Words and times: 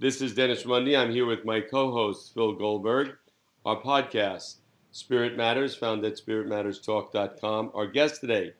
This 0.00 0.22
is 0.22 0.34
Dennis 0.34 0.62
Raimondi. 0.62 0.98
I'm 0.98 1.10
here 1.10 1.26
with 1.26 1.44
my 1.44 1.60
co 1.60 1.92
host, 1.92 2.32
Phil 2.32 2.54
Goldberg. 2.54 3.16
Our 3.66 3.82
podcast, 3.82 4.54
Spirit 4.92 5.36
Matters, 5.36 5.76
found 5.76 6.02
at 6.06 6.18
spiritmatterstalk.com. 6.18 7.72
Our 7.74 7.86
guest 7.86 8.22
today, 8.22 8.54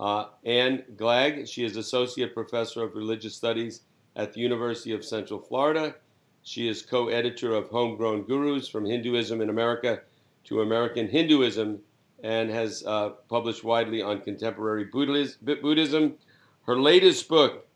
uh, 0.00 0.28
Ann 0.46 0.84
Gleig. 0.96 1.46
She 1.46 1.62
is 1.62 1.76
Associate 1.76 2.32
Professor 2.32 2.82
of 2.82 2.94
Religious 2.94 3.36
Studies 3.36 3.82
at 4.16 4.32
the 4.32 4.40
University 4.40 4.92
of 4.92 5.04
Central 5.04 5.38
Florida. 5.38 5.94
She 6.42 6.68
is 6.68 6.80
co 6.80 7.08
editor 7.08 7.54
of 7.54 7.68
Homegrown 7.68 8.22
Gurus 8.22 8.66
from 8.66 8.86
Hinduism 8.86 9.42
in 9.42 9.50
America 9.50 10.00
to 10.44 10.62
American 10.62 11.06
Hinduism 11.06 11.80
and 12.22 12.48
has 12.48 12.82
uh, 12.86 13.10
published 13.28 13.62
widely 13.62 14.00
on 14.00 14.22
contemporary 14.22 14.84
Buddhism. 14.84 16.14
Her 16.64 16.80
latest 16.80 17.28
book, 17.28 17.66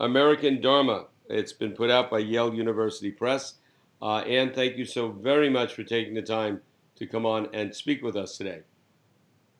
American 0.00 0.60
Dharma, 0.60 1.04
it's 1.28 1.52
been 1.52 1.72
put 1.72 1.90
out 1.90 2.10
by 2.10 2.18
Yale 2.18 2.54
University 2.54 3.10
Press. 3.10 3.54
Uh, 4.00 4.18
Ann, 4.18 4.52
thank 4.52 4.76
you 4.76 4.84
so 4.84 5.08
very 5.08 5.48
much 5.48 5.74
for 5.74 5.82
taking 5.82 6.14
the 6.14 6.22
time 6.22 6.60
to 6.96 7.06
come 7.06 7.26
on 7.26 7.48
and 7.52 7.74
speak 7.74 8.02
with 8.02 8.16
us 8.16 8.36
today. 8.36 8.60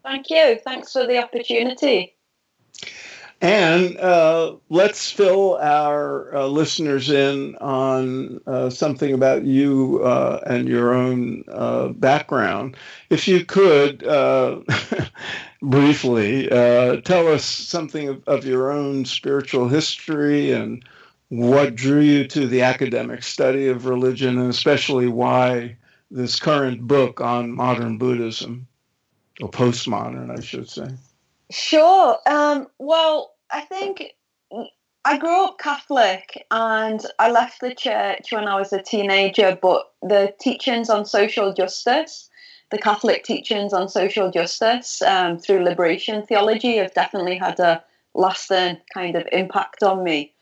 Thank 0.02 0.30
you. 0.30 0.58
Thanks 0.64 0.92
for 0.92 1.06
the 1.06 1.22
opportunity. 1.22 2.16
And 3.42 3.98
uh, 3.98 4.56
let's 4.70 5.10
fill 5.10 5.56
our 5.56 6.34
uh, 6.34 6.46
listeners 6.46 7.10
in 7.10 7.54
on 7.56 8.40
uh, 8.46 8.70
something 8.70 9.12
about 9.12 9.44
you 9.44 10.00
uh, 10.02 10.40
and 10.46 10.66
your 10.66 10.94
own 10.94 11.44
uh, 11.48 11.88
background. 11.88 12.78
If 13.10 13.28
you 13.28 13.44
could 13.44 14.06
uh, 14.06 14.60
briefly 15.62 16.48
tell 16.48 17.28
us 17.28 17.44
something 17.44 18.08
of, 18.08 18.22
of, 18.26 18.46
your 18.46 18.70
own 18.70 19.04
spiritual 19.04 19.68
history 19.68 20.52
and 20.52 20.82
what 21.28 21.74
drew 21.74 22.00
you 22.00 22.26
to 22.28 22.46
the 22.46 22.62
academic 22.62 23.22
study 23.22 23.68
of 23.68 23.86
religion, 23.86 24.38
and 24.38 24.50
especially 24.50 25.08
why 25.08 25.76
this 26.10 26.38
current 26.38 26.86
book 26.86 27.20
on 27.20 27.50
modern 27.50 27.98
Buddhism, 27.98 28.66
or 29.40 29.50
postmodern, 29.50 30.36
I 30.36 30.40
should 30.40 30.68
say. 30.68 30.88
Sure. 31.50 32.18
Um, 32.26 32.68
well, 32.78 33.34
I 33.50 33.60
think 33.62 34.14
I 35.04 35.18
grew 35.18 35.44
up 35.44 35.58
Catholic 35.58 36.46
and 36.50 37.00
I 37.18 37.30
left 37.30 37.60
the 37.60 37.74
church 37.74 38.32
when 38.32 38.48
I 38.48 38.58
was 38.58 38.72
a 38.72 38.82
teenager, 38.82 39.56
but 39.60 39.92
the 40.02 40.34
teachings 40.40 40.90
on 40.90 41.06
social 41.06 41.52
justice, 41.52 42.28
the 42.70 42.78
Catholic 42.78 43.24
teachings 43.24 43.72
on 43.72 43.88
social 43.88 44.30
justice 44.30 45.02
um, 45.02 45.38
through 45.38 45.62
liberation 45.62 46.26
theology, 46.26 46.78
have 46.78 46.94
definitely 46.94 47.36
had 47.36 47.60
a 47.60 47.84
lasting 48.14 48.78
kind 48.92 49.14
of 49.14 49.28
impact 49.30 49.82
on 49.82 50.02
me. 50.02 50.32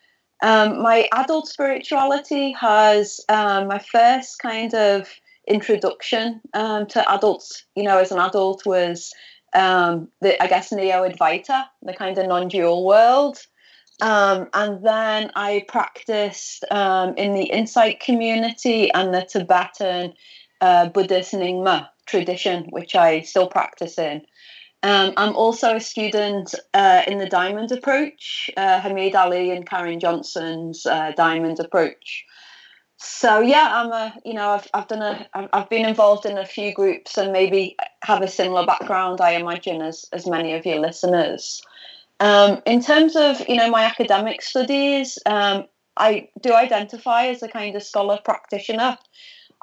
Um, 0.45 0.83
my 0.83 1.09
adult 1.13 1.49
spirituality 1.49 2.53
has 2.53 3.19
um, 3.31 3.67
my 3.67 3.79
first 3.79 4.39
kind 4.41 4.75
of 4.75 5.09
introduction 5.49 6.43
um, 6.53 6.87
to 6.89 7.11
adults, 7.11 7.65
you 7.75 7.83
know, 7.83 7.97
as 7.97 8.13
an 8.13 8.19
adult 8.19 8.67
was 8.67 9.11
um, 9.55 10.09
the 10.21 10.41
I 10.43 10.47
guess 10.47 10.71
Neo 10.71 11.09
Advaita, 11.09 11.65
the 11.81 11.95
kind 11.95 12.19
of 12.19 12.27
non-dual 12.27 12.85
world. 12.85 13.39
Um, 14.03 14.49
and 14.53 14.85
then 14.85 15.31
I 15.35 15.65
practiced 15.67 16.63
um, 16.71 17.15
in 17.17 17.33
the 17.33 17.45
Insight 17.45 18.01
community 18.01 18.93
and 18.93 19.15
the 19.15 19.23
Tibetan 19.23 20.13
uh, 20.61 20.91
Buddhist 20.91 21.33
Nyingma 21.33 21.89
tradition, 22.05 22.65
which 22.69 22.95
I 22.95 23.23
still 23.23 23.49
practice 23.49 23.99
in. 23.99 24.21
Um, 24.85 25.15
I'm 25.17 25.35
also 25.35 25.77
a 25.77 25.81
student 25.81 26.55
uh, 26.75 27.05
in 27.07 27.17
the 27.17 27.27
Diamond 27.27 27.73
Approach, 27.73 28.51
uh, 28.55 28.81
Hameed 28.83 29.15
Ali 29.15 29.51
and 29.51 29.67
Karen 29.67 29.99
Johnson's 29.99 30.85
uh, 30.85 31.13
Diamond 31.17 31.59
Approach. 31.59 32.27
So 32.99 33.41
yeah 33.41 33.69
i'm 33.75 33.93
a 33.93 34.15
you 34.25 34.33
know 34.33 34.51
i've, 34.51 34.69
I've 34.73 34.89
done 34.89 35.03
a 35.03 35.29
i've 35.53 35.69
been 35.69 35.85
involved 35.85 36.25
in 36.25 36.39
a 36.39 36.47
few 36.47 36.73
groups 36.73 37.19
and 37.19 37.33
maybe 37.33 37.77
have 38.03 38.23
a 38.23 38.29
similar 38.29 38.65
background 38.65 39.21
i 39.21 39.33
imagine 39.33 39.83
as 39.83 40.07
as 40.13 40.27
many 40.27 40.55
of 40.55 40.65
your 40.65 40.79
listeners. 40.79 41.61
Um, 42.21 42.63
in 42.65 42.81
terms 42.81 43.15
of 43.17 43.47
you 43.47 43.57
know 43.57 43.69
my 43.69 43.85
academic 43.85 44.41
studies 44.41 45.19
um, 45.27 45.65
i 45.97 46.29
do 46.41 46.55
identify 46.55 47.27
as 47.27 47.43
a 47.43 47.49
kind 47.49 47.75
of 47.77 47.83
scholar 47.83 48.19
practitioner. 48.25 48.97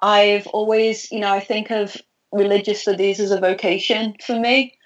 I've 0.02 0.48
always 0.48 1.12
you 1.12 1.20
know 1.20 1.34
i 1.34 1.40
think 1.40 1.72
of 1.72 1.96
religious 2.32 2.82
studies 2.82 3.20
as 3.20 3.32
a 3.32 3.40
vocation 3.40 4.16
for 4.26 4.40
me 4.40 4.78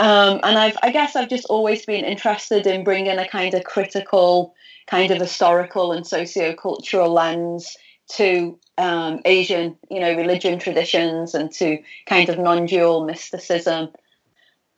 um, 0.00 0.40
and 0.42 0.58
I've, 0.58 0.78
I 0.82 0.90
guess 0.92 1.14
I've 1.14 1.28
just 1.28 1.44
always 1.46 1.84
been 1.84 2.06
interested 2.06 2.66
in 2.66 2.84
bringing 2.84 3.18
a 3.18 3.28
kind 3.28 3.52
of 3.52 3.64
critical, 3.64 4.54
kind 4.86 5.10
of 5.10 5.20
historical 5.20 5.92
and 5.92 6.06
socio-cultural 6.06 7.12
lens 7.12 7.76
to 8.12 8.58
um, 8.78 9.20
Asian, 9.26 9.76
you 9.90 10.00
know, 10.00 10.16
religion 10.16 10.58
traditions 10.58 11.34
and 11.34 11.52
to 11.52 11.78
kind 12.06 12.30
of 12.30 12.38
non-dual 12.38 13.04
mysticism. 13.04 13.90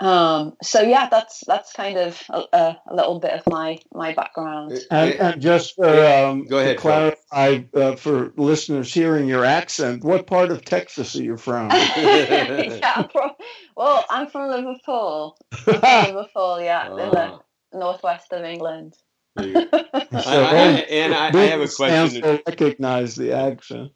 Um, 0.02 0.56
so 0.64 0.82
yeah, 0.82 1.08
that's 1.08 1.44
that's 1.46 1.72
kind 1.72 1.96
of 1.96 2.20
a, 2.28 2.42
a, 2.52 2.76
little 2.92 3.20
bit 3.20 3.34
of 3.34 3.46
my 3.46 3.78
my 3.94 4.12
background. 4.12 4.72
And, 4.90 5.12
and 5.12 5.40
just 5.40 5.76
for, 5.76 5.86
um, 5.86 6.44
go 6.44 6.58
ahead. 6.58 6.74
To 6.76 6.80
clarify 6.80 7.60
uh, 7.72 7.94
for 7.94 8.32
listeners 8.36 8.92
hearing 8.92 9.28
your 9.28 9.44
accent, 9.44 10.02
what 10.02 10.26
part 10.26 10.50
of 10.50 10.64
Texas 10.64 11.14
are 11.14 11.22
you 11.22 11.36
from? 11.36 11.70
yeah, 11.70 12.92
I'm 12.96 13.08
from, 13.10 13.30
well, 13.76 14.04
I'm 14.10 14.26
from 14.26 14.50
Liverpool. 14.50 15.36
I'm 15.52 15.58
from 15.58 15.80
Liverpool, 16.16 16.60
yeah, 16.60 16.90
in 16.90 16.96
the 16.96 17.20
ah. 17.20 17.40
northwest 17.72 18.32
of 18.32 18.42
England. 18.42 18.94
I, 19.38 19.44
I, 20.10 20.64
and 20.90 21.14
I, 21.14 21.28
I, 21.28 21.42
have 21.44 21.60
a 21.60 21.68
question. 21.68 22.22
To 22.22 22.42
recognize 22.44 23.14
the 23.14 23.34
accent. 23.34 23.92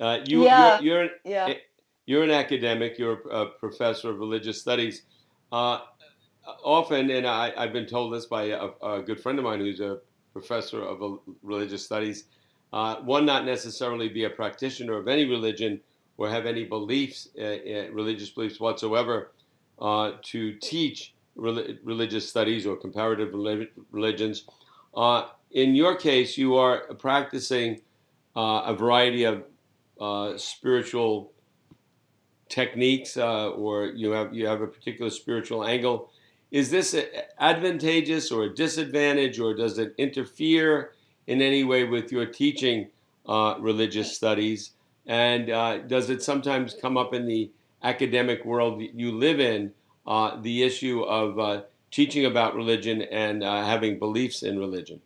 Uh, 0.00 0.20
you, 0.24 0.44
yeah. 0.44 0.80
you're, 0.80 1.02
you're, 1.02 1.10
yeah. 1.26 1.54
You're 2.06 2.24
an 2.24 2.30
academic. 2.30 2.98
You're 2.98 3.20
a 3.30 3.46
professor 3.46 4.08
of 4.08 4.18
religious 4.18 4.58
studies. 4.58 5.02
Uh, 5.52 5.80
often, 6.64 7.10
and 7.10 7.26
I, 7.26 7.52
have 7.60 7.72
been 7.72 7.86
told 7.86 8.12
this 8.12 8.26
by 8.26 8.44
a, 8.44 8.68
a, 8.82 9.02
good 9.02 9.20
friend 9.20 9.38
of 9.38 9.44
mine 9.44 9.60
who's 9.60 9.80
a 9.80 9.98
professor 10.32 10.82
of 10.82 11.20
religious 11.42 11.84
studies. 11.84 12.24
Uh, 12.72 12.96
one, 12.96 13.26
not 13.26 13.44
necessarily 13.44 14.08
be 14.08 14.24
a 14.24 14.30
practitioner 14.30 14.96
of 14.96 15.08
any 15.08 15.24
religion 15.24 15.80
or 16.16 16.28
have 16.28 16.46
any 16.46 16.64
beliefs, 16.64 17.28
uh, 17.38 17.42
uh 17.42 17.90
religious 17.92 18.30
beliefs 18.30 18.60
whatsoever, 18.60 19.32
uh, 19.80 20.12
to 20.22 20.52
teach 20.54 21.14
religious 21.34 22.28
studies 22.28 22.66
or 22.66 22.76
comparative 22.76 23.32
religions 23.90 24.44
uh, 24.94 25.28
in 25.50 25.74
your 25.74 25.96
case, 25.96 26.36
you 26.36 26.56
are 26.56 26.94
practicing 26.94 27.80
uh, 28.36 28.62
a 28.66 28.74
variety 28.74 29.24
of 29.24 29.44
uh, 30.00 30.36
spiritual 30.36 31.32
techniques, 32.50 33.16
uh, 33.16 33.50
or 33.50 33.86
you 33.86 34.10
have 34.10 34.34
you 34.34 34.46
have 34.46 34.60
a 34.60 34.66
particular 34.66 35.10
spiritual 35.10 35.64
angle. 35.64 36.10
Is 36.50 36.70
this 36.70 36.96
advantageous 37.38 38.30
or 38.30 38.44
a 38.44 38.54
disadvantage, 38.54 39.38
or 39.38 39.54
does 39.54 39.78
it 39.78 39.94
interfere 39.96 40.92
in 41.26 41.40
any 41.40 41.64
way 41.64 41.84
with 41.84 42.10
your 42.10 42.26
teaching 42.26 42.88
uh, 43.26 43.54
religious 43.60 44.14
studies? 44.14 44.72
And 45.06 45.48
uh, 45.48 45.78
does 45.78 46.10
it 46.10 46.22
sometimes 46.22 46.74
come 46.74 46.98
up 46.98 47.14
in 47.14 47.26
the 47.26 47.50
academic 47.82 48.44
world 48.44 48.82
you 48.82 49.12
live 49.12 49.40
in? 49.40 49.72
the 50.42 50.64
issue 50.64 51.02
of 51.02 51.64
teaching 51.90 52.24
about 52.26 52.54
religion 52.54 53.02
and 53.02 53.42
uh, 53.42 53.64
having 53.64 53.98
beliefs 53.98 54.42
in 54.42 54.58
religion? 54.58 55.00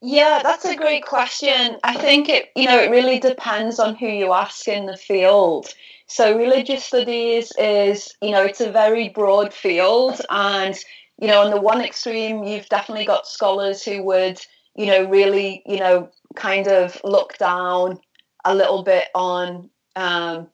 Yeah, 0.00 0.40
that's 0.42 0.64
a 0.64 0.76
great 0.76 1.04
question. 1.04 1.76
I 1.82 1.96
think 1.96 2.28
it, 2.28 2.50
you 2.54 2.66
know, 2.66 2.78
it 2.78 2.90
really 2.90 3.18
depends 3.18 3.80
on 3.80 3.96
who 3.96 4.06
you 4.06 4.32
ask 4.32 4.68
in 4.68 4.86
the 4.86 4.96
field. 4.96 5.74
So 6.08 6.36
religious 6.36 6.84
studies 6.84 7.52
is, 7.58 8.16
you 8.20 8.30
know, 8.30 8.44
it's 8.44 8.60
a 8.60 8.72
very 8.72 9.08
broad 9.10 9.54
field 9.54 10.20
and 10.30 10.76
you 11.20 11.26
know, 11.26 11.42
on 11.42 11.50
the 11.50 11.60
one 11.60 11.80
extreme, 11.80 12.44
you've 12.44 12.68
definitely 12.68 13.04
got 13.04 13.26
scholars 13.26 13.82
who 13.82 14.02
would, 14.04 14.40
you 14.76 14.86
know, 14.86 15.08
really, 15.08 15.62
you 15.66 15.78
know, 15.78 16.08
kind 16.36 16.68
of 16.68 17.00
look 17.02 17.36
down 17.38 17.98
a 18.44 18.54
little 18.54 18.84
bit 18.84 19.08
on, 19.14 19.68
um, 19.96 20.46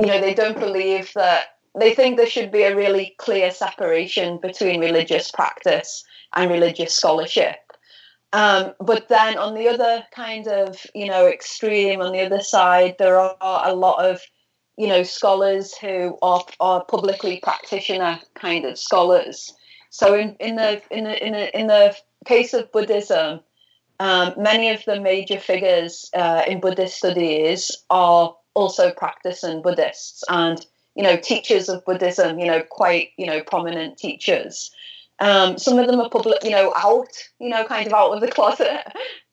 you 0.00 0.06
know, 0.06 0.20
they 0.20 0.34
don't 0.34 0.58
believe 0.58 1.12
that 1.14 1.44
they 1.78 1.94
think 1.94 2.16
there 2.16 2.26
should 2.26 2.50
be 2.50 2.64
a 2.64 2.76
really 2.76 3.14
clear 3.18 3.50
separation 3.52 4.38
between 4.38 4.80
religious 4.80 5.30
practice 5.30 6.04
and 6.34 6.50
religious 6.50 6.94
scholarship. 6.94 7.56
Um, 8.32 8.72
but 8.80 9.08
then 9.08 9.38
on 9.38 9.54
the 9.54 9.68
other 9.68 10.04
kind 10.12 10.48
of, 10.48 10.84
you 10.94 11.06
know, 11.06 11.28
extreme, 11.28 12.00
on 12.00 12.12
the 12.12 12.22
other 12.22 12.40
side, 12.40 12.96
there 12.98 13.18
are 13.18 13.36
a 13.40 13.74
lot 13.74 14.04
of, 14.04 14.20
you 14.76 14.86
know, 14.86 15.02
scholars 15.02 15.76
who 15.76 16.18
are, 16.22 16.44
are 16.60 16.84
publicly 16.84 17.40
practitioner 17.42 18.20
kind 18.34 18.64
of 18.64 18.78
scholars. 18.78 19.52
So 19.90 20.14
in, 20.14 20.36
in 20.40 20.56
the 20.56 20.80
in 20.90 21.04
the 21.04 21.26
in 21.26 21.32
the 21.32 21.58
in 21.58 21.66
the 21.66 21.96
case 22.24 22.54
of 22.54 22.72
Buddhism, 22.72 23.40
um, 24.00 24.34
many 24.38 24.70
of 24.70 24.84
the 24.84 25.00
major 25.00 25.38
figures 25.38 26.10
uh, 26.14 26.44
in 26.46 26.60
Buddhist 26.60 26.96
studies 26.96 27.70
are 27.90 28.34
also 28.54 28.90
practicing 28.92 29.60
Buddhists 29.60 30.24
and 30.28 30.64
you 30.94 31.02
know, 31.02 31.16
teachers 31.16 31.68
of 31.68 31.84
Buddhism, 31.84 32.38
you 32.38 32.46
know, 32.46 32.62
quite, 32.68 33.10
you 33.16 33.26
know, 33.26 33.42
prominent 33.42 33.96
teachers. 33.96 34.70
Um, 35.22 35.56
some 35.56 35.78
of 35.78 35.86
them 35.86 36.00
are 36.00 36.10
public, 36.10 36.42
you 36.42 36.50
know, 36.50 36.72
out, 36.74 37.14
you 37.38 37.48
know, 37.48 37.64
kind 37.64 37.86
of 37.86 37.92
out 37.92 38.12
of 38.12 38.20
the 38.20 38.34
closet, 38.36 38.82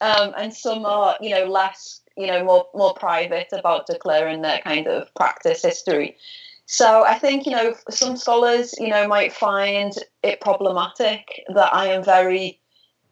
um, 0.01 0.33
and 0.37 0.53
some 0.53 0.85
are, 0.85 1.17
you 1.19 1.31
know, 1.31 1.45
less, 1.45 2.01
you 2.15 2.27
know, 2.27 2.43
more 2.43 2.67
more 2.75 2.93
private 2.93 3.47
about 3.51 3.87
declaring 3.87 4.41
their 4.41 4.59
kind 4.59 4.87
of 4.87 5.11
practice 5.15 5.63
history. 5.63 6.15
So 6.67 7.03
I 7.03 7.17
think, 7.17 7.47
you 7.47 7.53
know, 7.53 7.73
some 7.89 8.15
scholars, 8.17 8.75
you 8.77 8.89
know, 8.89 9.07
might 9.07 9.33
find 9.33 9.91
it 10.21 10.41
problematic 10.41 11.43
that 11.55 11.73
I 11.73 11.87
am 11.87 12.03
very, 12.03 12.59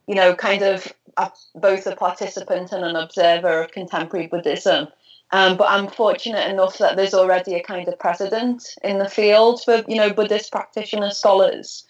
you 0.05 0.13
know, 0.13 0.35
kind 0.35 0.61
of 0.61 0.93
a, 1.17 1.31
both 1.55 1.87
a 1.87 1.95
participant 1.95 2.71
and 2.71 2.85
an 2.85 2.95
observer 2.95 3.63
of 3.63 3.71
contemporary 3.71 4.27
Buddhism. 4.27 4.87
Um, 5.31 5.57
but 5.57 5.67
I'm 5.71 5.87
fortunate 5.87 6.47
enough 6.47 6.77
that 6.77 6.95
there's 6.95 7.15
already 7.15 7.55
a 7.55 7.63
kind 7.63 7.87
of 7.87 7.97
precedent 7.97 8.61
in 8.83 8.99
the 8.99 9.09
field 9.09 9.63
for, 9.65 9.83
you 9.87 9.95
know, 9.95 10.13
Buddhist 10.13 10.51
practitioner 10.51 11.09
scholars. 11.09 11.86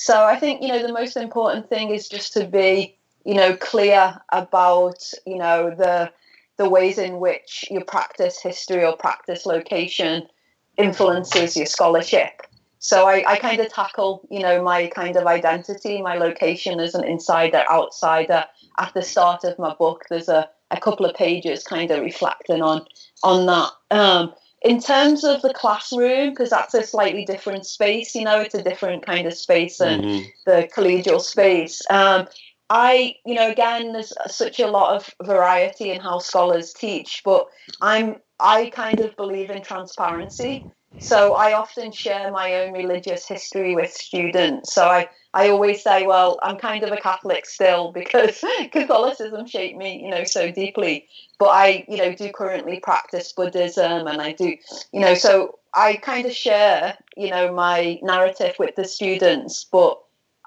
So 0.00 0.22
I 0.24 0.38
think, 0.38 0.62
you 0.62 0.68
know, 0.68 0.80
the 0.80 0.92
most 0.92 1.16
important 1.16 1.68
thing 1.68 1.90
is 1.90 2.08
just 2.08 2.32
to 2.34 2.46
be, 2.46 2.96
you 3.24 3.34
know, 3.34 3.56
clear 3.56 4.16
about, 4.30 5.10
you 5.26 5.36
know, 5.36 5.74
the 5.76 6.12
the 6.56 6.68
ways 6.68 6.98
in 6.98 7.18
which 7.18 7.64
your 7.68 7.84
practice 7.84 8.40
history 8.40 8.84
or 8.84 8.96
practice 8.96 9.44
location 9.44 10.28
influences 10.76 11.56
your 11.56 11.66
scholarship. 11.66 12.42
So 12.78 13.08
I, 13.08 13.24
I 13.26 13.38
kind 13.38 13.60
of 13.60 13.72
tackle, 13.72 14.26
you 14.30 14.38
know, 14.38 14.62
my 14.62 14.86
kind 14.86 15.16
of 15.16 15.26
identity, 15.26 16.00
my 16.00 16.16
location 16.16 16.78
as 16.78 16.94
an 16.94 17.04
insider, 17.04 17.64
outsider. 17.68 18.44
At 18.78 18.94
the 18.94 19.02
start 19.02 19.42
of 19.42 19.58
my 19.58 19.74
book, 19.74 20.04
there's 20.08 20.28
a, 20.28 20.48
a 20.70 20.78
couple 20.80 21.06
of 21.06 21.16
pages 21.16 21.64
kind 21.64 21.90
of 21.90 22.04
reflecting 22.04 22.62
on 22.62 22.86
on 23.24 23.46
that. 23.46 23.70
Um, 23.90 24.32
in 24.62 24.80
terms 24.80 25.24
of 25.24 25.42
the 25.42 25.54
classroom, 25.54 26.30
because 26.30 26.50
that's 26.50 26.74
a 26.74 26.82
slightly 26.82 27.24
different 27.24 27.66
space, 27.66 28.14
you 28.14 28.24
know, 28.24 28.40
it's 28.40 28.54
a 28.54 28.62
different 28.62 29.06
kind 29.06 29.26
of 29.26 29.34
space 29.34 29.78
than 29.78 30.02
mm-hmm. 30.02 30.24
the 30.46 30.68
collegial 30.74 31.20
space. 31.20 31.82
Um, 31.90 32.26
I, 32.70 33.14
you 33.24 33.34
know, 33.34 33.50
again, 33.50 33.92
there's 33.92 34.12
such 34.26 34.60
a 34.60 34.66
lot 34.66 34.96
of 34.96 35.14
variety 35.26 35.90
in 35.90 36.00
how 36.00 36.18
scholars 36.18 36.72
teach, 36.72 37.22
but 37.24 37.46
I'm 37.80 38.16
I 38.40 38.70
kind 38.70 39.00
of 39.00 39.16
believe 39.16 39.50
in 39.50 39.62
transparency. 39.62 40.64
So 41.00 41.34
I 41.34 41.52
often 41.52 41.92
share 41.92 42.30
my 42.30 42.54
own 42.56 42.72
religious 42.72 43.26
history 43.26 43.74
with 43.74 43.92
students. 43.92 44.72
So 44.72 44.84
I, 44.84 45.08
I 45.32 45.48
always 45.48 45.82
say, 45.82 46.06
well, 46.06 46.38
I'm 46.42 46.56
kind 46.56 46.82
of 46.82 46.92
a 46.92 46.96
Catholic 46.96 47.46
still 47.46 47.92
because 48.00 48.44
Catholicism 48.72 49.46
shaped 49.46 49.78
me, 49.78 50.02
you 50.02 50.10
know, 50.10 50.24
so 50.24 50.50
deeply. 50.50 51.06
But 51.38 51.48
I, 51.48 51.84
you 51.88 51.98
know, 51.98 52.12
do 52.14 52.30
currently 52.32 52.80
practice 52.80 53.32
Buddhism 53.32 54.06
and 54.06 54.20
I 54.20 54.32
do, 54.32 54.56
you 54.92 55.00
know, 55.00 55.14
so 55.14 55.58
I 55.74 55.96
kind 55.96 56.26
of 56.26 56.32
share, 56.32 56.96
you 57.16 57.30
know, 57.30 57.52
my 57.52 58.00
narrative 58.02 58.56
with 58.58 58.74
the 58.74 58.84
students, 58.84 59.64
but 59.70 60.00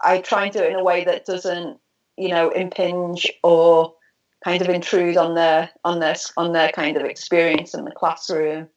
I 0.03 0.19
try 0.19 0.45
and 0.45 0.53
do 0.53 0.59
it 0.59 0.71
in 0.71 0.79
a 0.79 0.83
way 0.83 1.05
that 1.05 1.25
doesn't, 1.25 1.79
you 2.17 2.29
know, 2.29 2.49
impinge 2.49 3.31
or 3.43 3.93
kind 4.43 4.61
of 4.61 4.69
intrude 4.69 5.17
on 5.17 5.35
their 5.35 5.69
on 5.83 5.99
their 5.99 6.15
on 6.37 6.51
their 6.53 6.71
kind 6.71 6.97
of 6.97 7.05
experience 7.05 7.73
in 7.73 7.85
the 7.85 7.91
classroom. 7.91 8.67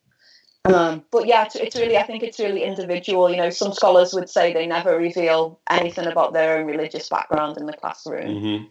Um, 0.67 1.05
but 1.11 1.27
yeah, 1.27 1.45
it's, 1.45 1.57
it's, 1.57 1.77
really 1.77 1.99
I 1.99 2.05
think 2.05 2.23
it's 2.23 2.39
really 2.39 2.63
individual. 2.63 3.31
You 3.31 3.37
know, 3.37 3.51
some 3.51 3.73
scholars 3.73 4.15
would 4.15 4.31
say 4.31 4.55
they 4.55 4.67
never 4.67 4.97
reveal 4.97 5.59
anything 5.69 6.07
about 6.07 6.33
their 6.33 6.59
own 6.59 6.67
religious 6.67 7.09
background 7.09 7.59
in 7.59 7.67
the 7.67 7.75
classroom. 7.75 8.29
Mm-hmm. 8.29 8.65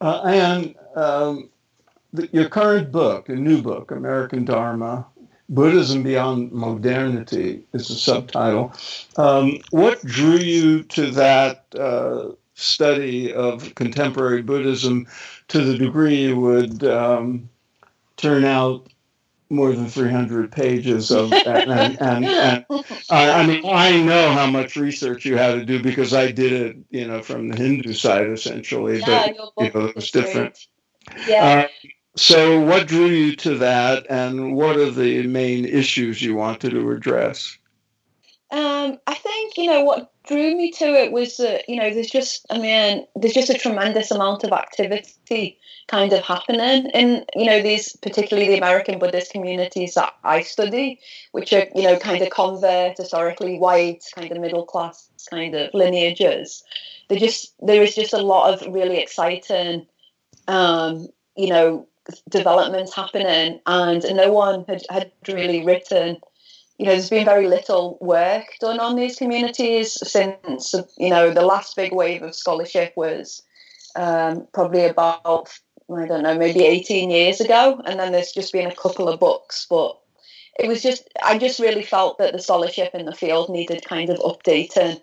Uh, 0.00 0.22
and 0.24 0.74
um, 0.96 1.50
the, 2.14 2.28
your 2.32 2.48
current 2.48 2.90
book, 2.90 3.28
a 3.28 3.34
new 3.34 3.60
book, 3.60 3.90
American 3.90 4.44
Dharma. 4.44 5.06
Buddhism 5.50 6.02
Beyond 6.02 6.52
Modernity 6.52 7.66
is 7.74 7.88
the 7.88 7.94
subtitle. 7.94 8.72
Um, 9.18 9.58
what 9.70 10.02
drew 10.02 10.38
you 10.38 10.84
to 10.84 11.10
that 11.10 11.66
uh, 11.78 12.30
study 12.54 13.32
of 13.32 13.74
contemporary 13.74 14.40
Buddhism 14.40 15.06
to 15.48 15.62
the 15.62 15.76
degree 15.76 16.22
you 16.22 16.40
would 16.40 16.82
um, 16.84 17.50
turn 18.16 18.46
out 18.46 18.88
more 19.50 19.72
than 19.72 19.88
300 19.88 20.50
pages 20.50 21.10
of 21.10 21.32
and, 21.32 21.46
and, 21.46 22.00
and, 22.00 22.26
and 22.26 22.84
I 23.10 23.46
mean 23.46 23.62
I 23.66 24.00
know 24.02 24.32
how 24.32 24.46
much 24.46 24.76
research 24.76 25.24
you 25.24 25.36
had 25.36 25.54
to 25.54 25.64
do 25.64 25.82
because 25.82 26.14
I 26.14 26.32
did 26.32 26.52
it 26.52 26.76
you 26.90 27.06
know 27.06 27.22
from 27.22 27.48
the 27.48 27.56
Hindu 27.56 27.92
side 27.92 28.30
essentially 28.30 29.00
yeah, 29.00 29.32
but 29.36 29.64
you 29.64 29.70
know 29.72 29.86
it 29.86 29.96
was 29.96 30.10
different. 30.10 30.58
yeah. 31.28 31.44
Uh, 31.44 31.88
so 32.16 32.60
what 32.60 32.86
drew 32.86 33.06
you 33.06 33.36
to 33.36 33.56
that 33.58 34.06
and 34.08 34.54
what 34.54 34.76
are 34.76 34.90
the 34.90 35.26
main 35.26 35.64
issues 35.64 36.22
you 36.22 36.36
wanted 36.36 36.70
to 36.70 36.90
address? 36.92 37.58
Um, 38.50 38.98
I 39.06 39.14
think 39.14 39.56
you 39.56 39.66
know 39.66 39.82
what 39.82 40.13
drew 40.26 40.56
me 40.56 40.70
to 40.70 40.84
it 40.84 41.12
was 41.12 41.36
that 41.36 41.68
you 41.68 41.76
know 41.76 41.92
there's 41.92 42.10
just 42.10 42.46
I 42.50 42.58
mean 42.58 43.06
there's 43.14 43.34
just 43.34 43.50
a 43.50 43.58
tremendous 43.58 44.10
amount 44.10 44.44
of 44.44 44.52
activity 44.52 45.58
kind 45.86 46.12
of 46.12 46.24
happening 46.24 46.90
in 46.90 47.24
you 47.34 47.44
know 47.44 47.62
these 47.62 47.96
particularly 47.96 48.48
the 48.48 48.58
American 48.58 48.98
Buddhist 48.98 49.32
communities 49.32 49.94
that 49.94 50.14
I 50.24 50.42
study, 50.42 50.98
which 51.32 51.52
are 51.52 51.66
you 51.74 51.82
know 51.82 51.98
kind 51.98 52.22
of 52.22 52.30
convert 52.30 52.96
historically 52.96 53.58
white 53.58 54.04
kind 54.14 54.32
of 54.32 54.40
middle 54.40 54.64
class 54.64 55.08
kind 55.30 55.54
of 55.54 55.72
lineages. 55.74 56.64
There 57.08 57.18
just 57.18 57.54
there 57.60 57.82
is 57.82 57.94
just 57.94 58.14
a 58.14 58.18
lot 58.18 58.54
of 58.54 58.72
really 58.72 58.98
exciting 58.98 59.86
um, 60.48 61.08
you 61.36 61.48
know 61.48 61.86
developments 62.30 62.94
happening, 62.94 63.60
and 63.66 64.04
no 64.14 64.32
one 64.32 64.64
had, 64.68 64.82
had 64.90 65.12
really 65.28 65.64
written 65.64 66.18
you 66.78 66.86
know, 66.86 66.92
there's 66.92 67.10
been 67.10 67.24
very 67.24 67.46
little 67.46 67.98
work 68.00 68.46
done 68.60 68.80
on 68.80 68.96
these 68.96 69.16
communities 69.16 69.92
since, 70.08 70.74
you 70.96 71.10
know, 71.10 71.32
the 71.32 71.42
last 71.42 71.76
big 71.76 71.94
wave 71.94 72.22
of 72.22 72.34
scholarship 72.34 72.92
was 72.96 73.42
um, 73.94 74.48
probably 74.52 74.84
about, 74.84 75.56
I 75.94 76.06
don't 76.06 76.24
know, 76.24 76.36
maybe 76.36 76.64
18 76.64 77.10
years 77.10 77.40
ago. 77.40 77.80
And 77.84 78.00
then 78.00 78.10
there's 78.10 78.32
just 78.32 78.52
been 78.52 78.70
a 78.70 78.74
couple 78.74 79.08
of 79.08 79.20
books. 79.20 79.66
But 79.70 79.96
it 80.58 80.66
was 80.66 80.82
just, 80.82 81.08
I 81.22 81.38
just 81.38 81.60
really 81.60 81.84
felt 81.84 82.18
that 82.18 82.32
the 82.32 82.40
scholarship 82.40 82.92
in 82.92 83.06
the 83.06 83.14
field 83.14 83.50
needed 83.50 83.84
kind 83.84 84.10
of 84.10 84.18
updating. 84.18 85.00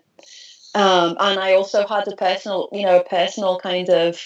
Um, 0.74 1.16
and 1.20 1.38
I 1.38 1.54
also 1.54 1.86
had 1.86 2.06
a 2.06 2.16
personal, 2.16 2.68
you 2.72 2.84
know, 2.84 3.00
a 3.00 3.04
personal 3.04 3.58
kind 3.58 3.88
of 3.88 4.20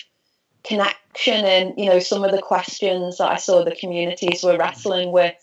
connection 0.64 1.44
in, 1.44 1.74
you 1.76 1.86
know, 1.86 2.00
some 2.00 2.24
of 2.24 2.32
the 2.32 2.42
questions 2.42 3.18
that 3.18 3.30
I 3.30 3.36
saw 3.36 3.64
the 3.64 3.74
communities 3.74 4.42
were 4.42 4.56
wrestling 4.56 5.12
with 5.12 5.34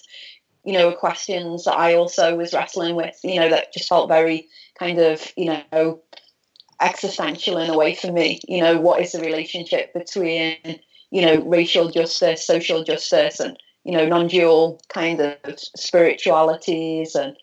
you 0.64 0.74
know, 0.74 0.92
questions 0.92 1.66
that 1.66 1.78
I 1.78 1.96
also 1.96 2.36
was 2.36 2.54
wrestling 2.54 2.96
with, 2.96 3.20
you 3.24 3.40
know, 3.40 3.50
that 3.50 3.74
just 3.74 3.90
felt 3.90 4.08
very 4.08 4.48
kind 4.80 5.00
of, 5.00 5.32
you 5.36 5.54
know, 5.72 6.02
existential 6.80 7.58
in 7.58 7.70
a 7.70 7.78
way 7.78 7.96
for 7.96 8.12
me. 8.12 8.40
You 8.48 8.62
know, 8.62 8.80
what 8.80 9.02
is 9.02 9.12
the 9.12 9.22
relationship 9.22 9.94
between, 9.94 10.80
you 11.12 11.22
know, 11.22 11.42
racial 11.44 11.90
justice, 11.90 12.46
social 12.46 12.84
justice, 12.84 13.40
and, 13.40 13.58
you 13.84 13.92
know, 13.92 14.06
non 14.06 14.28
dual 14.28 14.82
kind 14.90 15.20
of 15.20 15.38
spiritualities. 15.58 17.16
And 17.16 17.36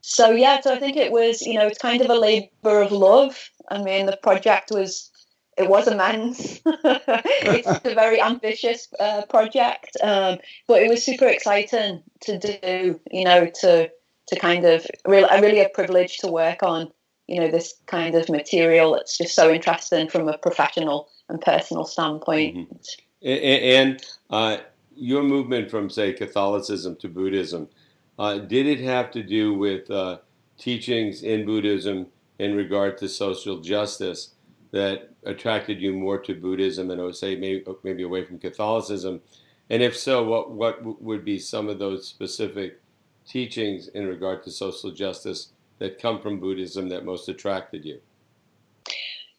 so, 0.00 0.30
yeah, 0.30 0.60
so 0.60 0.74
I 0.74 0.78
think 0.78 0.96
it 0.96 1.12
was, 1.12 1.42
you 1.42 1.54
know, 1.54 1.66
it's 1.66 1.78
kind 1.78 2.00
of 2.00 2.10
a 2.10 2.14
labor 2.14 2.80
of 2.80 2.92
love. 2.92 3.50
I 3.70 3.82
mean, 3.82 4.06
the 4.06 4.16
project 4.16 4.70
was 4.70 5.10
it 5.58 5.68
was 5.68 5.88
immense. 5.88 6.60
it's 6.64 7.84
a 7.84 7.94
very 7.94 8.20
ambitious 8.20 8.88
uh, 8.98 9.22
project, 9.28 9.96
um, 10.02 10.38
but 10.66 10.82
it 10.82 10.88
was 10.88 11.04
super 11.04 11.26
exciting 11.26 12.02
to 12.20 12.38
do. 12.38 13.00
You 13.10 13.24
know, 13.24 13.50
to 13.60 13.90
to 14.28 14.38
kind 14.38 14.64
of 14.64 14.86
really, 15.06 15.28
really 15.40 15.60
a 15.60 15.68
privilege 15.68 16.18
to 16.18 16.28
work 16.28 16.62
on. 16.62 16.92
You 17.26 17.40
know, 17.40 17.50
this 17.50 17.74
kind 17.86 18.14
of 18.14 18.28
material. 18.28 18.94
It's 18.94 19.18
just 19.18 19.34
so 19.34 19.52
interesting 19.52 20.08
from 20.08 20.28
a 20.28 20.38
professional 20.38 21.08
and 21.28 21.40
personal 21.40 21.84
standpoint. 21.84 22.56
Mm-hmm. 22.56 22.74
And, 23.22 24.02
uh, 24.30 24.58
your 24.94 25.22
movement 25.22 25.70
from, 25.70 25.90
say, 25.90 26.12
Catholicism 26.12 26.96
to 26.96 27.08
Buddhism, 27.08 27.68
uh, 28.18 28.38
did 28.38 28.66
it 28.66 28.80
have 28.80 29.10
to 29.12 29.22
do 29.22 29.54
with 29.54 29.90
uh, 29.90 30.18
teachings 30.56 31.22
in 31.22 31.44
Buddhism 31.44 32.06
in 32.38 32.54
regard 32.54 32.98
to 32.98 33.08
social 33.08 33.60
justice? 33.60 34.34
That 34.70 35.10
attracted 35.24 35.80
you 35.80 35.92
more 35.92 36.18
to 36.18 36.34
Buddhism 36.34 36.90
and 36.90 37.00
I 37.00 37.04
would 37.04 37.16
say 37.16 37.36
maybe, 37.36 37.64
maybe 37.82 38.02
away 38.02 38.24
from 38.24 38.38
Catholicism? 38.38 39.20
And 39.70 39.82
if 39.82 39.96
so, 39.96 40.24
what, 40.24 40.50
what 40.50 41.02
would 41.02 41.24
be 41.24 41.38
some 41.38 41.68
of 41.68 41.78
those 41.78 42.06
specific 42.06 42.80
teachings 43.26 43.88
in 43.88 44.06
regard 44.06 44.42
to 44.44 44.50
social 44.50 44.90
justice 44.90 45.52
that 45.78 46.00
come 46.00 46.20
from 46.20 46.40
Buddhism 46.40 46.88
that 46.88 47.04
most 47.04 47.28
attracted 47.28 47.84
you? 47.84 48.00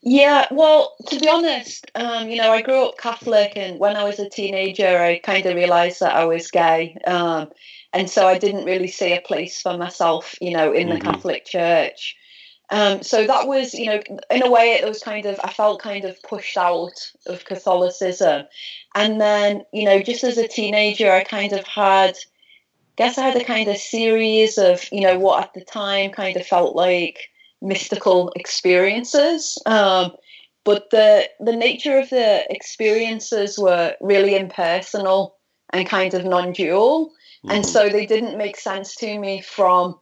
Yeah, 0.02 0.48
well, 0.52 0.96
to 1.08 1.20
be 1.20 1.28
honest, 1.28 1.92
um, 1.96 2.30
you 2.30 2.38
know, 2.38 2.54
I 2.54 2.62
grew 2.62 2.88
up 2.88 2.98
Catholic, 2.98 3.54
and 3.58 3.80
when 3.80 3.98
I 3.98 4.06
was 4.06 4.18
a 4.20 4.30
teenager, 4.30 4.98
I 4.98 5.20
kind 5.20 5.46
of 5.46 5.56
realized 5.56 6.00
that 6.00 6.16
I 6.16 6.24
was 6.24 6.50
gay. 6.50 6.98
Um, 7.06 7.50
and 7.92 8.10
so 8.10 8.26
I 8.26 8.38
didn't 8.38 8.64
really 8.64 8.88
see 8.88 9.14
a 9.14 9.22
place 9.22 9.62
for 9.62 9.78
myself, 9.78 10.36
you 10.40 10.52
know, 10.52 10.72
in 10.72 10.88
the 10.88 10.96
mm-hmm. 10.96 11.10
Catholic 11.10 11.46
Church. 11.46 12.16
Um, 12.72 13.02
so 13.02 13.26
that 13.26 13.48
was, 13.48 13.74
you 13.74 13.88
know, 13.88 14.02
in 14.30 14.44
a 14.44 14.52
way, 14.52 14.74
it 14.74 14.88
was 14.88 15.02
kind 15.02 15.26
of, 15.26 15.40
I 15.44 15.52
felt 15.52 15.82
kind 15.82 16.06
of 16.06 16.22
pushed 16.24 16.58
out 16.58 17.12
of 17.26 17.46
Catholicism. 17.46 18.46
And 18.96 19.20
then, 19.20 19.64
you 19.74 19.86
know, 19.86 20.02
just 20.02 20.24
as 20.24 20.38
a 20.38 20.48
teenager, 20.48 21.12
I 21.12 21.24
kind 21.24 21.54
of 21.54 21.66
had, 21.66 22.12
I 22.12 22.96
guess 22.96 23.18
I 23.18 23.28
had 23.28 23.42
a 23.42 23.44
kind 23.44 23.70
of 23.70 23.78
series 23.78 24.58
of, 24.58 24.86
you 24.92 25.02
know, 25.02 25.18
what 25.18 25.44
at 25.44 25.54
the 25.54 25.64
time 25.66 26.12
kind 26.12 26.38
of 26.38 26.46
felt 26.46 26.76
like 26.76 27.30
mystical 27.62 28.32
experiences. 28.36 29.58
Um, 29.66 30.12
but 30.64 30.90
the 30.92 31.28
the 31.40 31.56
nature 31.56 31.98
of 31.98 32.10
the 32.10 32.46
experiences 32.50 33.58
were 33.58 33.96
really 34.02 34.36
impersonal 34.36 35.38
and 35.72 35.88
kind 35.88 36.14
of 36.14 36.26
non-dual, 36.26 37.08
mm-hmm. 37.08 37.52
and 37.52 37.66
so 37.66 37.90
they 37.90 38.06
didn't 38.06 38.38
make 38.38 38.58
sense 38.58 38.96
to 38.98 39.20
me 39.20 39.42
from 39.42 40.00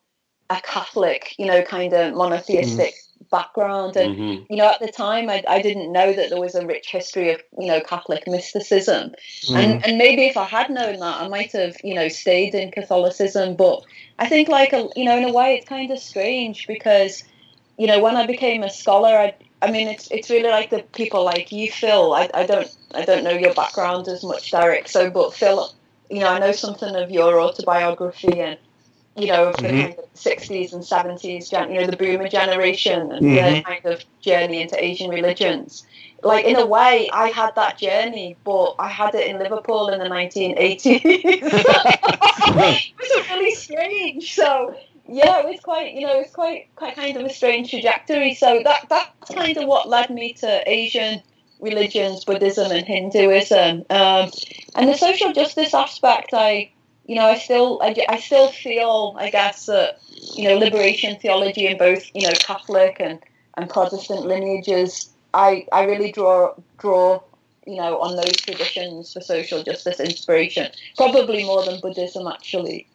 a 0.49 0.61
Catholic, 0.61 1.35
you 1.37 1.45
know, 1.45 1.61
kind 1.61 1.93
of 1.93 2.13
monotheistic 2.15 2.93
mm-hmm. 2.93 3.25
background. 3.31 3.95
And 3.95 4.15
mm-hmm. 4.15 4.53
you 4.53 4.57
know, 4.57 4.69
at 4.69 4.79
the 4.79 4.91
time, 4.91 5.29
I, 5.29 5.43
I 5.47 5.61
didn't 5.61 5.91
know 5.91 6.13
that 6.13 6.29
there 6.29 6.39
was 6.39 6.55
a 6.55 6.65
rich 6.65 6.89
history 6.91 7.33
of 7.33 7.41
you 7.59 7.67
know 7.67 7.81
Catholic 7.81 8.27
mysticism, 8.27 9.11
mm-hmm. 9.11 9.55
and 9.55 9.85
and 9.85 9.97
maybe 9.97 10.25
if 10.25 10.37
I 10.37 10.45
had 10.45 10.69
known 10.69 10.99
that, 10.99 11.21
I 11.21 11.27
might 11.27 11.51
have 11.53 11.75
you 11.83 11.95
know 11.95 12.07
stayed 12.07 12.55
in 12.55 12.71
Catholicism. 12.71 13.55
But 13.55 13.83
I 14.19 14.27
think 14.29 14.49
like 14.49 14.73
a, 14.73 14.87
you 14.95 15.05
know, 15.05 15.17
in 15.17 15.25
a 15.25 15.33
way, 15.33 15.55
it's 15.55 15.67
kind 15.67 15.91
of 15.91 15.99
strange 15.99 16.67
because 16.67 17.23
you 17.77 17.87
know 17.87 18.01
when 18.01 18.15
I 18.15 18.25
became 18.25 18.63
a 18.63 18.69
scholar, 18.69 19.09
I 19.09 19.35
I 19.61 19.71
mean, 19.71 19.87
it's 19.87 20.09
it's 20.11 20.29
really 20.29 20.49
like 20.49 20.69
the 20.69 20.83
people 20.93 21.23
like 21.23 21.51
you, 21.51 21.71
Phil. 21.71 22.13
I, 22.13 22.29
I 22.33 22.45
don't 22.45 22.69
I 22.93 23.05
don't 23.05 23.23
know 23.23 23.31
your 23.31 23.53
background 23.53 24.07
as 24.07 24.23
much, 24.23 24.51
Derek. 24.51 24.87
So, 24.87 25.09
but 25.09 25.33
Phil, 25.33 25.73
you 26.09 26.19
know, 26.19 26.27
I 26.27 26.39
know 26.39 26.51
something 26.51 26.95
of 26.95 27.09
your 27.09 27.41
autobiography 27.41 28.39
and 28.39 28.57
you 29.17 29.27
know, 29.27 29.49
of 29.49 29.57
the 29.57 29.63
mm-hmm. 29.63 29.81
kind 29.81 29.99
of 29.99 30.13
60s 30.13 30.73
and 30.73 30.83
70s, 30.83 31.51
you 31.51 31.79
know, 31.79 31.87
the 31.87 31.97
boomer 31.97 32.29
generation 32.29 33.11
and 33.11 33.25
mm-hmm. 33.25 33.35
their 33.35 33.61
kind 33.63 33.85
of 33.85 34.03
journey 34.21 34.61
into 34.61 34.81
Asian 34.83 35.09
religions. 35.09 35.85
Like, 36.23 36.45
in 36.45 36.55
a 36.55 36.65
way, 36.65 37.09
I 37.11 37.29
had 37.29 37.55
that 37.55 37.77
journey, 37.77 38.37
but 38.43 38.75
I 38.79 38.89
had 38.89 39.15
it 39.15 39.27
in 39.27 39.39
Liverpool 39.39 39.89
in 39.89 39.99
the 39.99 40.05
1980s. 40.05 41.01
it 41.03 42.93
was 42.99 43.29
really 43.29 43.55
strange. 43.55 44.33
So, 44.33 44.75
yeah, 45.07 45.39
it 45.39 45.45
was 45.47 45.59
quite, 45.61 45.93
you 45.93 46.05
know, 46.05 46.19
it's 46.19 46.33
quite, 46.33 46.73
quite 46.75 46.95
kind 46.95 47.17
of 47.17 47.25
a 47.25 47.29
strange 47.29 47.69
trajectory. 47.69 48.33
So 48.33 48.61
that 48.63 48.87
that's 48.89 49.33
kind 49.33 49.57
of 49.57 49.67
what 49.67 49.87
led 49.87 50.09
me 50.09 50.33
to 50.33 50.63
Asian 50.69 51.21
religions, 51.59 52.25
Buddhism 52.25 52.71
and 52.71 52.85
Hinduism, 52.85 53.85
um, 53.89 54.31
and 54.75 54.89
the 54.89 54.95
social 54.95 55.33
justice 55.33 55.73
aspect. 55.73 56.29
I, 56.33 56.71
you 57.07 57.15
know, 57.15 57.25
I 57.25 57.37
still, 57.37 57.79
I, 57.81 57.95
I 58.09 58.19
still 58.19 58.49
feel, 58.49 59.15
I 59.17 59.29
guess, 59.29 59.65
that 59.65 59.99
you 60.35 60.47
know, 60.47 60.57
liberation 60.57 61.17
theology 61.17 61.65
in 61.65 61.77
both, 61.77 62.03
you 62.13 62.27
know, 62.27 62.33
Catholic 62.39 62.97
and 62.99 63.19
and 63.57 63.69
Protestant 63.69 64.25
lineages. 64.25 65.09
I 65.33 65.65
I 65.71 65.83
really 65.83 66.11
draw 66.11 66.53
draw 66.77 67.21
you 67.65 67.75
know 67.75 67.99
on 67.99 68.15
those 68.15 68.35
traditions 68.37 69.13
for 69.13 69.21
social 69.21 69.63
justice 69.63 69.99
inspiration, 69.99 70.71
probably 70.95 71.43
more 71.43 71.65
than 71.65 71.79
Buddhism 71.81 72.27
actually. 72.27 72.87